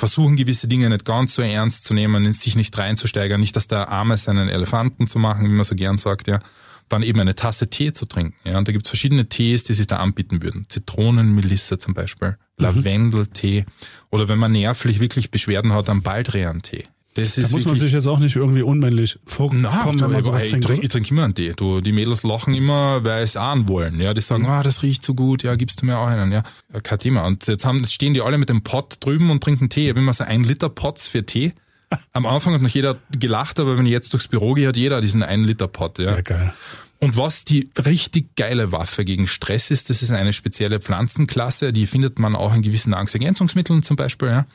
versuchen 0.00 0.34
gewisse 0.34 0.66
Dinge 0.66 0.90
nicht 0.90 1.04
ganz 1.04 1.34
so 1.34 1.42
ernst 1.42 1.84
zu 1.84 1.94
nehmen, 1.94 2.24
in 2.24 2.32
sich 2.32 2.56
nicht 2.56 2.76
reinzusteigern, 2.76 3.40
nicht 3.40 3.54
dass 3.54 3.68
der 3.68 3.88
Arme 3.88 4.16
seinen 4.16 4.48
Elefanten 4.48 5.06
zu 5.06 5.18
machen, 5.18 5.44
wie 5.44 5.54
man 5.54 5.64
so 5.64 5.76
gern 5.76 5.96
sagt, 5.96 6.26
ja. 6.26 6.40
Dann 6.88 7.04
eben 7.04 7.20
eine 7.20 7.36
Tasse 7.36 7.70
Tee 7.70 7.92
zu 7.92 8.04
trinken. 8.04 8.34
Ja. 8.42 8.58
Und 8.58 8.66
da 8.66 8.72
gibt's 8.72 8.88
verschiedene 8.88 9.28
Tees, 9.28 9.62
die 9.62 9.74
sich 9.74 9.86
da 9.86 9.98
anbieten 9.98 10.42
würden. 10.42 10.64
Zitronenmelisse 10.68 11.78
zum 11.78 11.94
Beispiel, 11.94 12.36
Lavendeltee 12.56 13.64
oder 14.10 14.28
wenn 14.28 14.40
man 14.40 14.50
nervlich 14.50 14.98
wirklich 14.98 15.30
Beschwerden 15.30 15.72
hat, 15.72 15.86
dann 15.86 16.02
Baldrian-Tee. 16.02 16.88
Das 17.14 17.34
Da 17.34 17.48
muss 17.48 17.66
man 17.66 17.74
sich 17.74 17.92
jetzt 17.92 18.06
auch 18.06 18.20
nicht 18.20 18.36
irgendwie 18.36 18.62
unmännlich 18.62 19.18
vorkommen, 19.26 19.62
na, 19.62 19.84
wenn 19.84 19.96
man 19.96 20.14
ey, 20.14 20.22
sowas 20.22 20.44
ich 20.44 20.50
trinkt. 20.50 20.66
trinke 20.66 20.82
ich 20.84 20.88
trink 20.90 21.10
immer 21.10 21.24
einen 21.24 21.34
Tee. 21.34 21.54
Du, 21.56 21.80
die 21.80 21.90
Mädels 21.90 22.22
lachen 22.22 22.54
immer, 22.54 23.04
weil 23.04 23.24
es 23.24 23.36
ahnen 23.36 23.66
wollen. 23.66 24.00
Ja, 24.00 24.14
die 24.14 24.20
sagen, 24.20 24.46
ah, 24.46 24.62
das 24.62 24.82
riecht 24.82 25.02
so 25.02 25.14
gut, 25.14 25.42
ja, 25.42 25.56
gibst 25.56 25.82
du 25.82 25.86
mir 25.86 25.98
auch 25.98 26.06
einen, 26.06 26.30
ja. 26.30 26.42
kein 26.82 26.98
Thema. 27.00 27.26
Und 27.26 27.46
jetzt 27.48 27.64
haben, 27.64 27.84
stehen 27.84 28.14
die 28.14 28.20
alle 28.20 28.38
mit 28.38 28.48
dem 28.48 28.62
Pott 28.62 28.98
drüben 29.00 29.30
und 29.30 29.42
trinken 29.42 29.68
Tee. 29.68 29.84
Ich 29.84 29.90
habe 29.90 30.00
immer 30.00 30.12
so 30.12 30.22
ein 30.22 30.44
Liter 30.44 30.68
Pots 30.68 31.08
für 31.08 31.26
Tee. 31.26 31.52
Am 32.12 32.26
Anfang 32.26 32.54
hat 32.54 32.62
noch 32.62 32.70
jeder 32.70 32.96
gelacht, 33.18 33.58
aber 33.58 33.76
wenn 33.76 33.86
ich 33.86 33.92
jetzt 33.92 34.12
durchs 34.12 34.28
Büro 34.28 34.54
gehe, 34.54 34.68
hat 34.68 34.76
jeder 34.76 35.00
diesen 35.00 35.24
einen 35.24 35.42
Liter 35.42 35.66
Pott, 35.66 35.98
ja. 35.98 36.12
Ja, 36.12 36.20
geil. 36.20 36.54
Und 37.00 37.16
was 37.16 37.44
die 37.44 37.70
richtig 37.86 38.36
geile 38.36 38.72
Waffe 38.72 39.04
gegen 39.06 39.26
Stress 39.26 39.70
ist, 39.70 39.88
das 39.88 40.02
ist 40.02 40.10
eine 40.10 40.34
spezielle 40.34 40.80
Pflanzenklasse, 40.80 41.72
die 41.72 41.86
findet 41.86 42.18
man 42.18 42.36
auch 42.36 42.54
in 42.54 42.60
gewissen 42.60 42.90
Nahrungsergänzungsmitteln 42.90 43.82
zum 43.82 43.96
Beispiel, 43.96 44.28
ja. 44.28 44.46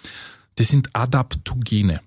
Das 0.55 0.69
sind 0.69 0.89
Adaptogene. 0.93 2.00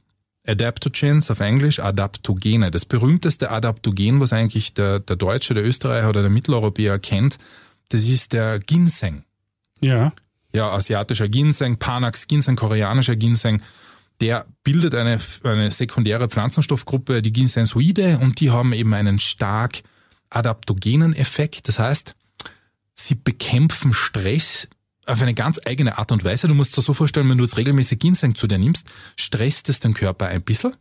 Adaptogens 0.49 1.31
auf 1.31 1.41
Englisch, 1.41 1.79
Adaptogene. 1.79 2.71
Das 2.71 2.85
berühmteste 2.85 3.51
Adaptogen, 3.51 4.19
was 4.21 4.33
eigentlich 4.33 4.73
der, 4.75 4.99
der 4.99 5.17
Deutsche, 5.17 5.55
der 5.55 5.65
Österreicher 5.65 6.09
oder 6.09 6.23
der 6.23 6.31
Mitteleuropäer 6.31 6.99
kennt, 6.99 7.39
das 7.91 8.05
ist 8.05 8.33
der 8.33 8.59
Ginseng. 8.59 9.25
Ja. 9.81 10.13
Ja, 10.53 10.71
asiatischer 10.71 11.29
Ginseng, 11.29 11.77
Panax 11.77 12.27
Ginseng, 12.27 12.57
koreanischer 12.57 13.17
Ginseng. 13.17 13.63
Der 14.21 14.47
bildet 14.65 14.95
eine, 14.95 15.21
eine 15.45 15.71
sekundäre 15.71 16.29
Pflanzenstoffgruppe, 16.29 17.23
die 17.23 17.33
Ginsensoide, 17.33 18.19
und 18.19 18.41
die 18.41 18.51
haben 18.51 18.73
eben 18.73 18.95
einen 18.95 19.19
stark 19.19 19.83
adaptogenen 20.31 21.15
Effekt. 21.15 21.69
Das 21.69 21.79
heißt, 21.79 22.15
sie 22.95 23.15
bekämpfen 23.15 23.93
Stress 23.93 24.69
auf 25.09 25.23
eine 25.23 25.35
ganz 25.35 25.61
eigene 25.65 25.99
Art 25.99 26.13
und 26.13 26.25
Weise. 26.25 26.49
Du 26.49 26.55
musst 26.55 26.77
dir 26.77 26.83
so 26.83 26.95
vorstellen, 26.95 27.29
wenn 27.31 27.39
du 27.39 27.45
jetzt 27.45 27.57
regelmäßig 27.57 27.99
Ginseng 27.99 28.35
zu 28.35 28.47
dir 28.47 28.59
nimmst, 28.59 28.89
stresst 29.17 29.69
es 29.69 29.81
den 29.81 29.95
Körper 29.95 30.27
ein 30.27 30.43
bisschen. 30.43 30.75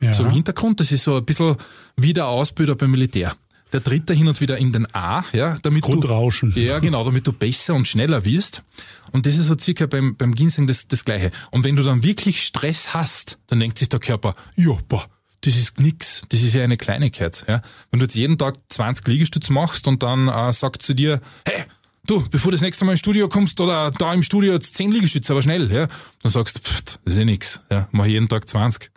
ja. 0.00 0.12
So 0.12 0.24
im 0.24 0.30
Hintergrund, 0.30 0.80
das 0.80 0.92
ist 0.92 1.04
so 1.04 1.16
ein 1.16 1.24
bisschen 1.24 1.56
wie 1.96 2.12
der 2.12 2.26
Ausbilder 2.26 2.74
beim 2.74 2.90
Militär. 2.90 3.34
Der 3.72 3.82
tritt 3.82 4.08
da 4.08 4.14
hin 4.14 4.28
und 4.28 4.40
wieder 4.40 4.56
in 4.56 4.70
den 4.72 4.86
A, 4.94 5.24
ja, 5.32 5.58
damit 5.62 5.84
du, 5.84 5.90
Grundrauschen. 5.90 6.52
ja, 6.54 6.78
genau, 6.78 7.02
damit 7.02 7.26
du 7.26 7.32
besser 7.32 7.74
und 7.74 7.88
schneller 7.88 8.24
wirst. 8.24 8.62
Und 9.10 9.26
das 9.26 9.34
ist 9.36 9.46
so 9.46 9.56
circa 9.58 9.86
beim, 9.86 10.14
beim 10.16 10.34
Ginseng 10.34 10.68
das, 10.68 10.86
das 10.86 11.04
Gleiche. 11.04 11.32
Und 11.50 11.64
wenn 11.64 11.74
du 11.74 11.82
dann 11.82 12.04
wirklich 12.04 12.44
Stress 12.44 12.94
hast, 12.94 13.38
dann 13.48 13.58
denkt 13.58 13.78
sich 13.78 13.88
der 13.88 13.98
Körper, 13.98 14.36
ja, 14.54 14.76
boah, 14.88 15.06
das 15.40 15.56
ist 15.56 15.80
nix, 15.80 16.24
das 16.28 16.42
ist 16.42 16.54
ja 16.54 16.62
eine 16.62 16.76
Kleinigkeit. 16.76 17.44
Ja. 17.48 17.62
Wenn 17.90 17.98
du 18.00 18.04
jetzt 18.04 18.14
jeden 18.14 18.38
Tag 18.38 18.54
20 18.68 19.06
Liegestütze 19.08 19.52
machst 19.52 19.88
und 19.88 20.02
dann 20.02 20.28
äh, 20.28 20.52
sagt 20.52 20.82
zu 20.82 20.94
dir, 20.94 21.20
hey, 21.44 21.64
du, 22.06 22.24
bevor 22.30 22.50
du 22.50 22.56
das 22.56 22.62
nächste 22.62 22.84
Mal 22.84 22.92
ins 22.92 23.00
Studio 23.00 23.28
kommst 23.28 23.60
oder 23.60 23.90
da 23.90 24.12
im 24.12 24.22
Studio 24.22 24.52
jetzt 24.54 24.74
10 24.74 24.90
Liegestütze, 24.92 25.32
aber 25.32 25.42
schnell, 25.42 25.70
ja, 25.72 25.86
dann 26.22 26.30
sagst 26.32 26.56
du, 26.56 26.60
pft, 26.62 27.00
das 27.04 27.14
ist 27.14 27.18
ja 27.18 27.24
nix, 27.24 27.60
ja, 27.70 27.88
mach 27.92 28.06
jeden 28.06 28.28
Tag 28.28 28.48
20. 28.48 28.90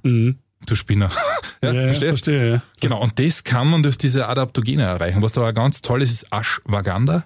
Du 0.65 0.75
Spinner. 0.75 1.09
ja, 1.63 1.71
Mhm. 1.73 1.79
Ja, 1.79 1.87
verstehst? 1.87 2.09
verstehe, 2.11 2.51
ja. 2.51 2.61
Genau, 2.81 3.01
und 3.01 3.17
das 3.19 3.43
kann 3.43 3.69
man 3.69 3.83
durch 3.83 3.97
diese 3.97 4.27
Adaptogene 4.27 4.83
erreichen. 4.83 5.21
Was 5.21 5.31
da 5.31 5.47
auch 5.47 5.53
ganz 5.53 5.81
toll 5.81 6.01
ist, 6.01 6.11
ist 6.11 6.27
Ashwagandha. 6.31 7.25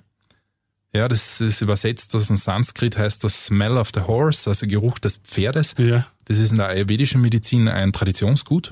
Ja, 0.93 1.07
das 1.07 1.39
ist 1.39 1.61
übersetzt 1.61 2.13
aus 2.15 2.27
dem 2.27 2.35
Sanskrit, 2.35 2.97
heißt 2.97 3.23
das 3.23 3.45
Smell 3.45 3.77
of 3.77 3.91
the 3.95 4.01
Horse, 4.01 4.50
also 4.50 4.67
Geruch 4.67 5.00
des 5.00 5.17
Pferdes. 5.17 5.75
Ja. 5.77 6.05
Das 6.25 6.38
ist 6.38 6.51
in 6.51 6.57
der 6.57 6.67
ayurvedischen 6.67 7.21
Medizin 7.21 7.67
ein 7.69 7.93
Traditionsgut. 7.93 8.71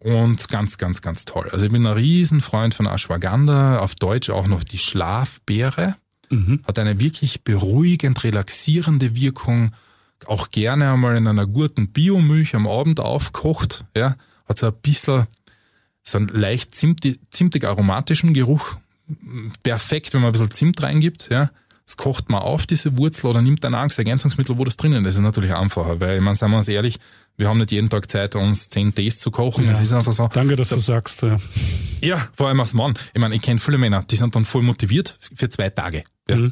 Und 0.00 0.48
ganz, 0.48 0.78
ganz, 0.78 1.00
ganz 1.02 1.24
toll. 1.24 1.48
Also 1.52 1.66
ich 1.66 1.72
bin 1.72 1.86
ein 1.86 1.92
Riesenfreund 1.92 2.74
von 2.74 2.86
Ashwagandha, 2.86 3.78
auf 3.78 3.94
Deutsch 3.94 4.30
auch 4.30 4.46
noch 4.46 4.62
die 4.64 4.78
Schlafbeere. 4.78 5.96
Hat 6.66 6.78
eine 6.78 7.00
wirklich 7.00 7.42
beruhigend, 7.42 8.22
relaxierende 8.24 9.14
Wirkung. 9.14 9.72
Auch 10.26 10.50
gerne 10.50 10.92
einmal 10.92 11.16
in 11.16 11.26
einer 11.26 11.46
guten 11.46 11.88
Biomilch 11.88 12.54
am 12.54 12.66
Abend 12.66 13.00
aufkocht. 13.00 13.84
Ja, 13.96 14.16
hat 14.48 14.58
so 14.58 14.66
ein 14.66 14.74
bisschen 14.82 15.26
so 16.02 16.18
einen 16.18 16.28
leicht 16.28 16.74
zimtig, 16.74 17.20
zimtig 17.30 17.64
aromatischen 17.64 18.34
Geruch. 18.34 18.76
Perfekt, 19.62 20.14
wenn 20.14 20.20
man 20.20 20.30
ein 20.30 20.32
bisschen 20.32 20.50
Zimt 20.50 20.82
reingibt. 20.82 21.28
Ja, 21.30 21.50
das 21.84 21.96
kocht 21.96 22.28
man 22.28 22.42
auf, 22.42 22.66
diese 22.66 22.98
Wurzel, 22.98 23.26
oder 23.26 23.40
nimmt 23.40 23.64
ein 23.64 23.72
Nahrungsergänzungsmittel, 23.72 24.58
wo 24.58 24.64
das 24.64 24.76
drinnen 24.76 25.04
ist. 25.04 25.14
Das 25.14 25.16
ist 25.16 25.22
natürlich 25.22 25.54
einfacher, 25.54 26.00
weil, 26.00 26.16
ich 26.18 26.22
meine, 26.22 26.36
seien 26.36 26.50
wir 26.50 26.58
uns 26.58 26.68
ehrlich, 26.68 26.98
wir 27.38 27.48
haben 27.48 27.58
nicht 27.58 27.70
jeden 27.70 27.88
Tag 27.88 28.10
Zeit, 28.10 28.34
uns 28.34 28.68
zehn 28.68 28.92
Tees 28.94 29.20
zu 29.20 29.30
kochen. 29.30 29.64
Ja. 29.64 29.70
Es 29.70 29.80
ist 29.80 29.92
einfach 29.92 30.12
so. 30.12 30.28
Danke, 30.32 30.56
dass 30.56 30.70
du 30.70 30.76
sagst. 30.76 31.22
Ja. 31.22 31.38
Ja, 32.00 32.28
vor 32.34 32.48
allem 32.48 32.60
als 32.60 32.74
Mann. 32.74 32.98
Ich 33.14 33.20
meine, 33.20 33.36
ich 33.36 33.42
kenne 33.42 33.60
viele 33.60 33.78
Männer, 33.78 34.02
die 34.02 34.16
sind 34.16 34.34
dann 34.34 34.44
voll 34.44 34.62
motiviert 34.62 35.16
für 35.34 35.48
zwei 35.48 35.70
Tage. 35.70 36.02
Ja. 36.28 36.36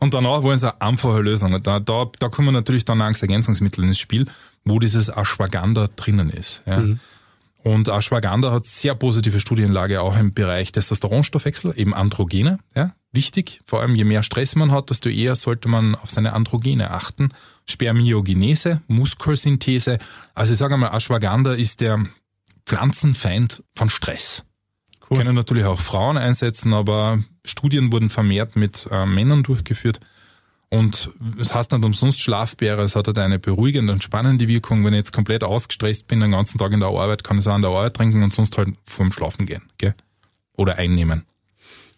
Und 0.00 0.14
danach 0.14 0.42
wollen 0.42 0.58
sie 0.58 0.72
eine 0.72 0.80
einfache 0.80 1.20
Lösung. 1.20 1.62
Da, 1.62 1.78
da, 1.78 2.10
da 2.18 2.28
kommen 2.30 2.54
natürlich 2.54 2.86
dann 2.86 2.98
Nahrungsergänzungsmittel 2.98 3.84
ins 3.84 3.98
Spiel, 3.98 4.24
wo 4.64 4.78
dieses 4.78 5.10
Ashwagandha 5.10 5.88
drinnen 5.96 6.30
ist. 6.30 6.62
Ja. 6.66 6.82
Und 7.62 7.88
Ashwagandha 7.88 8.52
hat 8.52 8.64
sehr 8.64 8.94
positive 8.94 9.38
Studienlage 9.38 10.00
auch 10.00 10.16
im 10.16 10.32
Bereich 10.32 10.72
Testosteronstoffwechsel, 10.72 11.74
eben 11.76 11.92
Androgene. 11.92 12.58
Ja. 12.74 12.94
Wichtig, 13.12 13.60
vor 13.66 13.80
allem 13.80 13.94
je 13.94 14.04
mehr 14.04 14.22
Stress 14.22 14.56
man 14.56 14.72
hat, 14.72 14.88
desto 14.88 15.10
eher 15.10 15.36
sollte 15.36 15.68
man 15.68 15.94
auf 15.94 16.10
seine 16.10 16.32
Androgene 16.32 16.90
achten. 16.90 17.28
Spermiogenese, 17.70 18.82
Muskelsynthese. 18.88 19.98
Also 20.34 20.52
ich 20.52 20.58
sage 20.58 20.74
einmal, 20.74 20.94
Ashwagandha 20.94 21.52
ist 21.52 21.80
der 21.80 22.04
Pflanzenfeind 22.66 23.62
von 23.74 23.90
Stress. 23.90 24.44
Cool. 25.08 25.18
Können 25.18 25.34
natürlich 25.34 25.64
auch 25.64 25.78
Frauen 25.78 26.16
einsetzen, 26.16 26.72
aber 26.72 27.24
Studien 27.44 27.90
wurden 27.92 28.10
vermehrt 28.10 28.54
mit 28.56 28.88
äh, 28.92 29.06
Männern 29.06 29.42
durchgeführt. 29.42 30.00
Und 30.72 31.10
es 31.36 31.52
heißt 31.52 31.72
nicht 31.72 31.84
umsonst 31.84 32.20
Schlafbeere, 32.20 32.82
es 32.82 32.94
hat 32.94 33.08
halt 33.08 33.18
eine 33.18 33.40
beruhigende 33.40 33.92
und 33.92 34.04
spannende 34.04 34.46
Wirkung. 34.46 34.84
Wenn 34.84 34.94
ich 34.94 34.98
jetzt 34.98 35.12
komplett 35.12 35.42
ausgestresst 35.42 36.06
bin, 36.06 36.20
den 36.20 36.30
ganzen 36.30 36.58
Tag 36.58 36.72
in 36.72 36.78
der 36.78 36.90
Arbeit, 36.90 37.24
kann 37.24 37.38
ich 37.38 37.42
es 37.42 37.48
auch 37.48 37.54
an 37.54 37.62
der 37.62 37.72
Arbeit 37.72 37.94
trinken 37.94 38.22
und 38.22 38.32
sonst 38.32 38.56
halt 38.56 38.68
vorm 38.84 39.10
Schlafen 39.10 39.46
gehen. 39.46 39.62
Gell? 39.78 39.94
Oder 40.56 40.76
einnehmen. 40.76 41.24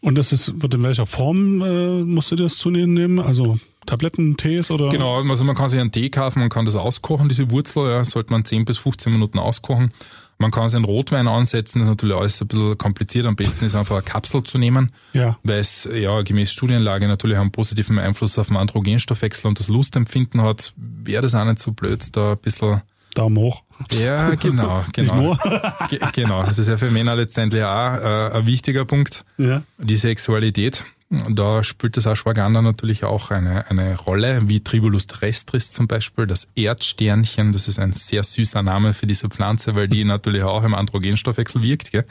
Und 0.00 0.16
das 0.16 0.32
ist, 0.32 0.48
in 0.48 0.82
welcher 0.82 1.04
Form 1.04 1.60
äh, 1.60 2.02
musst 2.02 2.30
du 2.32 2.36
das 2.36 2.56
zu 2.56 2.70
dir 2.70 2.86
nehmen? 2.86 3.20
Also 3.20 3.58
Tabletten, 3.86 4.36
Tees 4.36 4.70
oder? 4.70 4.88
Genau, 4.88 5.22
also 5.28 5.44
man 5.44 5.56
kann 5.56 5.68
sich 5.68 5.80
einen 5.80 5.90
Tee 5.92 6.10
kaufen, 6.10 6.40
man 6.40 6.48
kann 6.50 6.64
das 6.64 6.76
auskochen, 6.76 7.28
diese 7.28 7.50
Wurzel, 7.50 7.90
ja, 7.90 8.04
sollte 8.04 8.32
man 8.32 8.44
10 8.44 8.64
bis 8.64 8.78
15 8.78 9.12
Minuten 9.12 9.38
auskochen. 9.38 9.92
Man 10.38 10.50
kann 10.50 10.68
sich 10.68 10.76
einen 10.76 10.84
Rotwein 10.86 11.28
ansetzen, 11.28 11.78
das 11.78 11.86
ist 11.86 11.90
natürlich 11.92 12.16
alles 12.16 12.40
ein 12.40 12.48
bisschen 12.48 12.76
kompliziert. 12.78 13.26
Am 13.26 13.36
besten 13.36 13.64
ist 13.64 13.76
einfach 13.76 13.96
eine 13.96 14.02
Kapsel 14.04 14.42
zu 14.42 14.58
nehmen, 14.58 14.90
Ja. 15.12 15.36
weil 15.44 15.58
es 15.60 15.88
ja 15.94 16.22
gemäß 16.22 16.50
Studienlage 16.52 17.06
natürlich 17.06 17.38
einen 17.38 17.52
positiven 17.52 17.98
Einfluss 17.98 18.38
auf 18.38 18.48
den 18.48 18.56
Androgenstoffwechsel 18.56 19.46
und 19.48 19.60
das 19.60 19.68
Lustempfinden 19.68 20.42
hat. 20.42 20.72
Wäre 20.76 21.22
das 21.22 21.34
auch 21.34 21.44
nicht 21.44 21.58
so 21.60 21.70
blöd, 21.72 22.04
da 22.16 22.32
ein 22.32 22.38
bisschen 22.38 22.80
Daumen 23.14 23.36
hoch. 23.38 23.62
ja, 24.00 24.34
genau, 24.36 24.84
genau. 24.92 25.36
genau, 26.12 26.42
das 26.44 26.58
ist 26.58 26.68
ja 26.68 26.76
für 26.76 26.90
Männer 26.90 27.14
letztendlich 27.14 27.62
auch 27.62 27.92
äh, 27.94 28.30
ein 28.32 28.46
wichtiger 28.46 28.84
Punkt, 28.84 29.24
Ja. 29.38 29.62
die 29.78 29.96
Sexualität. 29.96 30.84
Da 31.28 31.62
spielt 31.62 31.98
das 31.98 32.06
Ashwagandha 32.06 32.62
natürlich 32.62 33.04
auch 33.04 33.30
eine, 33.30 33.68
eine 33.68 33.96
Rolle, 33.96 34.48
wie 34.48 34.60
Tribulus 34.60 35.06
terrestris 35.06 35.70
zum 35.70 35.86
Beispiel, 35.86 36.26
das 36.26 36.48
Erdsternchen, 36.54 37.52
das 37.52 37.68
ist 37.68 37.78
ein 37.78 37.92
sehr 37.92 38.24
süßer 38.24 38.62
Name 38.62 38.94
für 38.94 39.06
diese 39.06 39.28
Pflanze, 39.28 39.74
weil 39.74 39.88
die 39.88 40.04
natürlich 40.06 40.42
auch 40.42 40.64
im 40.64 40.72
Androgenstoffwechsel 40.72 41.62
wirkt. 41.62 41.92
Gell? 41.92 42.06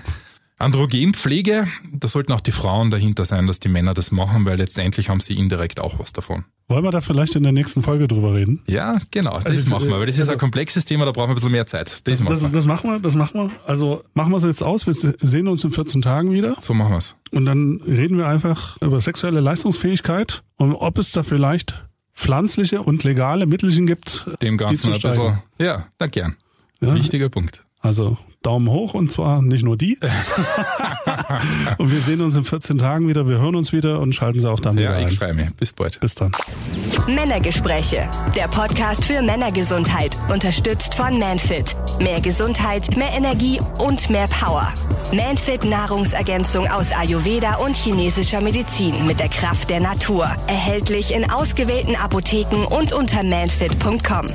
Androgenpflege, 0.62 1.68
da 1.92 2.08
sollten 2.08 2.32
auch 2.32 2.40
die 2.42 2.52
Frauen 2.52 2.90
dahinter 2.92 3.26
sein, 3.26 3.48
dass 3.48 3.60
die 3.60 3.70
Männer 3.70 3.94
das 3.94 4.12
machen, 4.12 4.46
weil 4.46 4.58
letztendlich 4.58 5.10
haben 5.10 5.20
sie 5.20 5.34
indirekt 5.34 5.80
auch 5.80 6.00
was 6.00 6.14
davon. 6.14 6.46
Wollen 6.68 6.84
wir 6.84 6.92
da 6.92 7.02
vielleicht 7.02 7.36
in 7.36 7.44
der 7.44 7.52
nächsten 7.52 7.82
Folge 7.82 8.08
drüber 8.08 8.34
reden? 8.34 8.62
Ja, 8.68 9.00
genau, 9.12 9.38
das 9.40 9.48
Also, 9.48 9.70
machen 9.70 9.90
wir, 9.90 10.00
weil 10.00 10.06
das 10.06 10.16
ist 10.16 10.22
also- 10.22 10.34
ein 10.34 10.38
komplexes 10.38 10.86
Thema, 10.86 11.06
da 11.06 11.12
brauchen 11.12 11.28
wir 11.30 11.34
ein 11.34 11.36
bisschen 11.36 11.52
mehr 11.52 11.68
Zeit. 11.68 11.88
Das, 11.92 12.04
Das, 12.04 12.20
machen 12.22 12.34
das, 12.34 12.42
wir. 12.44 12.50
das 12.50 12.66
machen 12.66 12.90
wir, 12.92 13.00
das 13.00 13.16
machen 13.16 13.34
wir. 13.42 13.52
Also 13.68 14.04
machen 14.14 14.32
wir 14.32 14.38
es 14.38 14.44
jetzt 14.44 14.64
aus. 14.64 14.88
Wir 14.88 14.94
sehen 14.94 15.48
uns 15.48 15.64
in 15.64 15.72
14 15.72 16.02
Tagen 16.02 16.32
wieder. 16.32 16.56
So 16.60 16.74
machen 16.74 16.94
wir's. 16.94 17.16
Und 17.32 17.46
dann 17.46 17.82
reden 17.86 18.18
wir 18.18 18.28
einfach 18.28 18.78
über 18.82 19.02
sexuelle 19.02 19.40
Leistungsfähigkeit 19.42 20.44
und 20.58 20.74
ob 20.76 20.98
es 20.98 21.12
da 21.12 21.24
vielleicht 21.24 21.86
pflanzliche 22.14 22.82
und 22.82 23.04
legale 23.04 23.46
Mittelchen 23.48 23.88
gibt, 23.88 24.28
dem 24.42 24.58
Ganzen 24.58 24.94
zu 24.94 25.08
ein 25.08 25.12
bisschen. 25.14 25.42
Ja, 25.60 25.88
na 26.00 26.08
gern. 26.08 26.36
Ja? 26.82 26.96
Wichtiger 26.96 27.30
Punkt. 27.30 27.66
Also 27.82 28.18
Daumen 28.44 28.70
hoch 28.70 28.96
und 28.96 29.12
zwar 29.12 29.42
nicht 29.44 29.64
nur 29.64 29.78
die. 29.78 30.00
und 31.78 31.92
wir 31.92 32.02
sehen 32.02 32.22
uns 32.22 32.36
in 32.36 32.44
14 32.44 32.80
Tagen 32.80 33.08
wieder. 33.08 33.28
Wir 33.28 33.38
hören 33.40 33.56
uns 33.56 33.72
wieder 33.72 34.00
und 34.00 34.14
schalten 34.16 34.40
Sie 34.40 34.50
auch 34.50 34.60
dann 34.60 34.78
wieder 34.78 34.92
Ja, 34.92 34.98
ein. 34.98 35.08
ich 35.08 35.20
freue 35.20 35.34
mich. 35.34 35.52
Bis 35.56 35.74
bald. 35.74 36.00
Bis 36.00 36.16
dann. 36.16 36.32
Männergespräche. 37.08 38.10
Der 38.36 38.48
Podcast 38.48 39.06
für 39.06 39.22
Männergesundheit. 39.22 40.18
Unterstützt 40.32 40.96
von 40.96 41.20
Manfit. 41.20 41.76
Mehr 42.00 42.20
Gesundheit, 42.20 42.98
mehr 42.98 43.12
Energie 43.16 43.60
und 43.78 44.10
mehr 44.10 44.28
Power. 44.28 44.74
Manfit 45.14 45.64
Nahrungsergänzung 45.64 46.68
aus 46.68 46.92
Ayurveda 46.92 47.56
und 47.58 47.76
chinesischer 47.76 48.42
Medizin 48.42 49.06
mit 49.06 49.20
der 49.20 49.30
Kraft 49.30 49.70
der 49.70 49.82
Natur. 49.82 50.26
Erhältlich 50.48 51.14
in 51.14 51.30
ausgewählten 51.30 51.96
Apotheken 51.96 52.66
und 52.66 52.92
unter 52.94 53.22
manfit.com. 53.24 54.28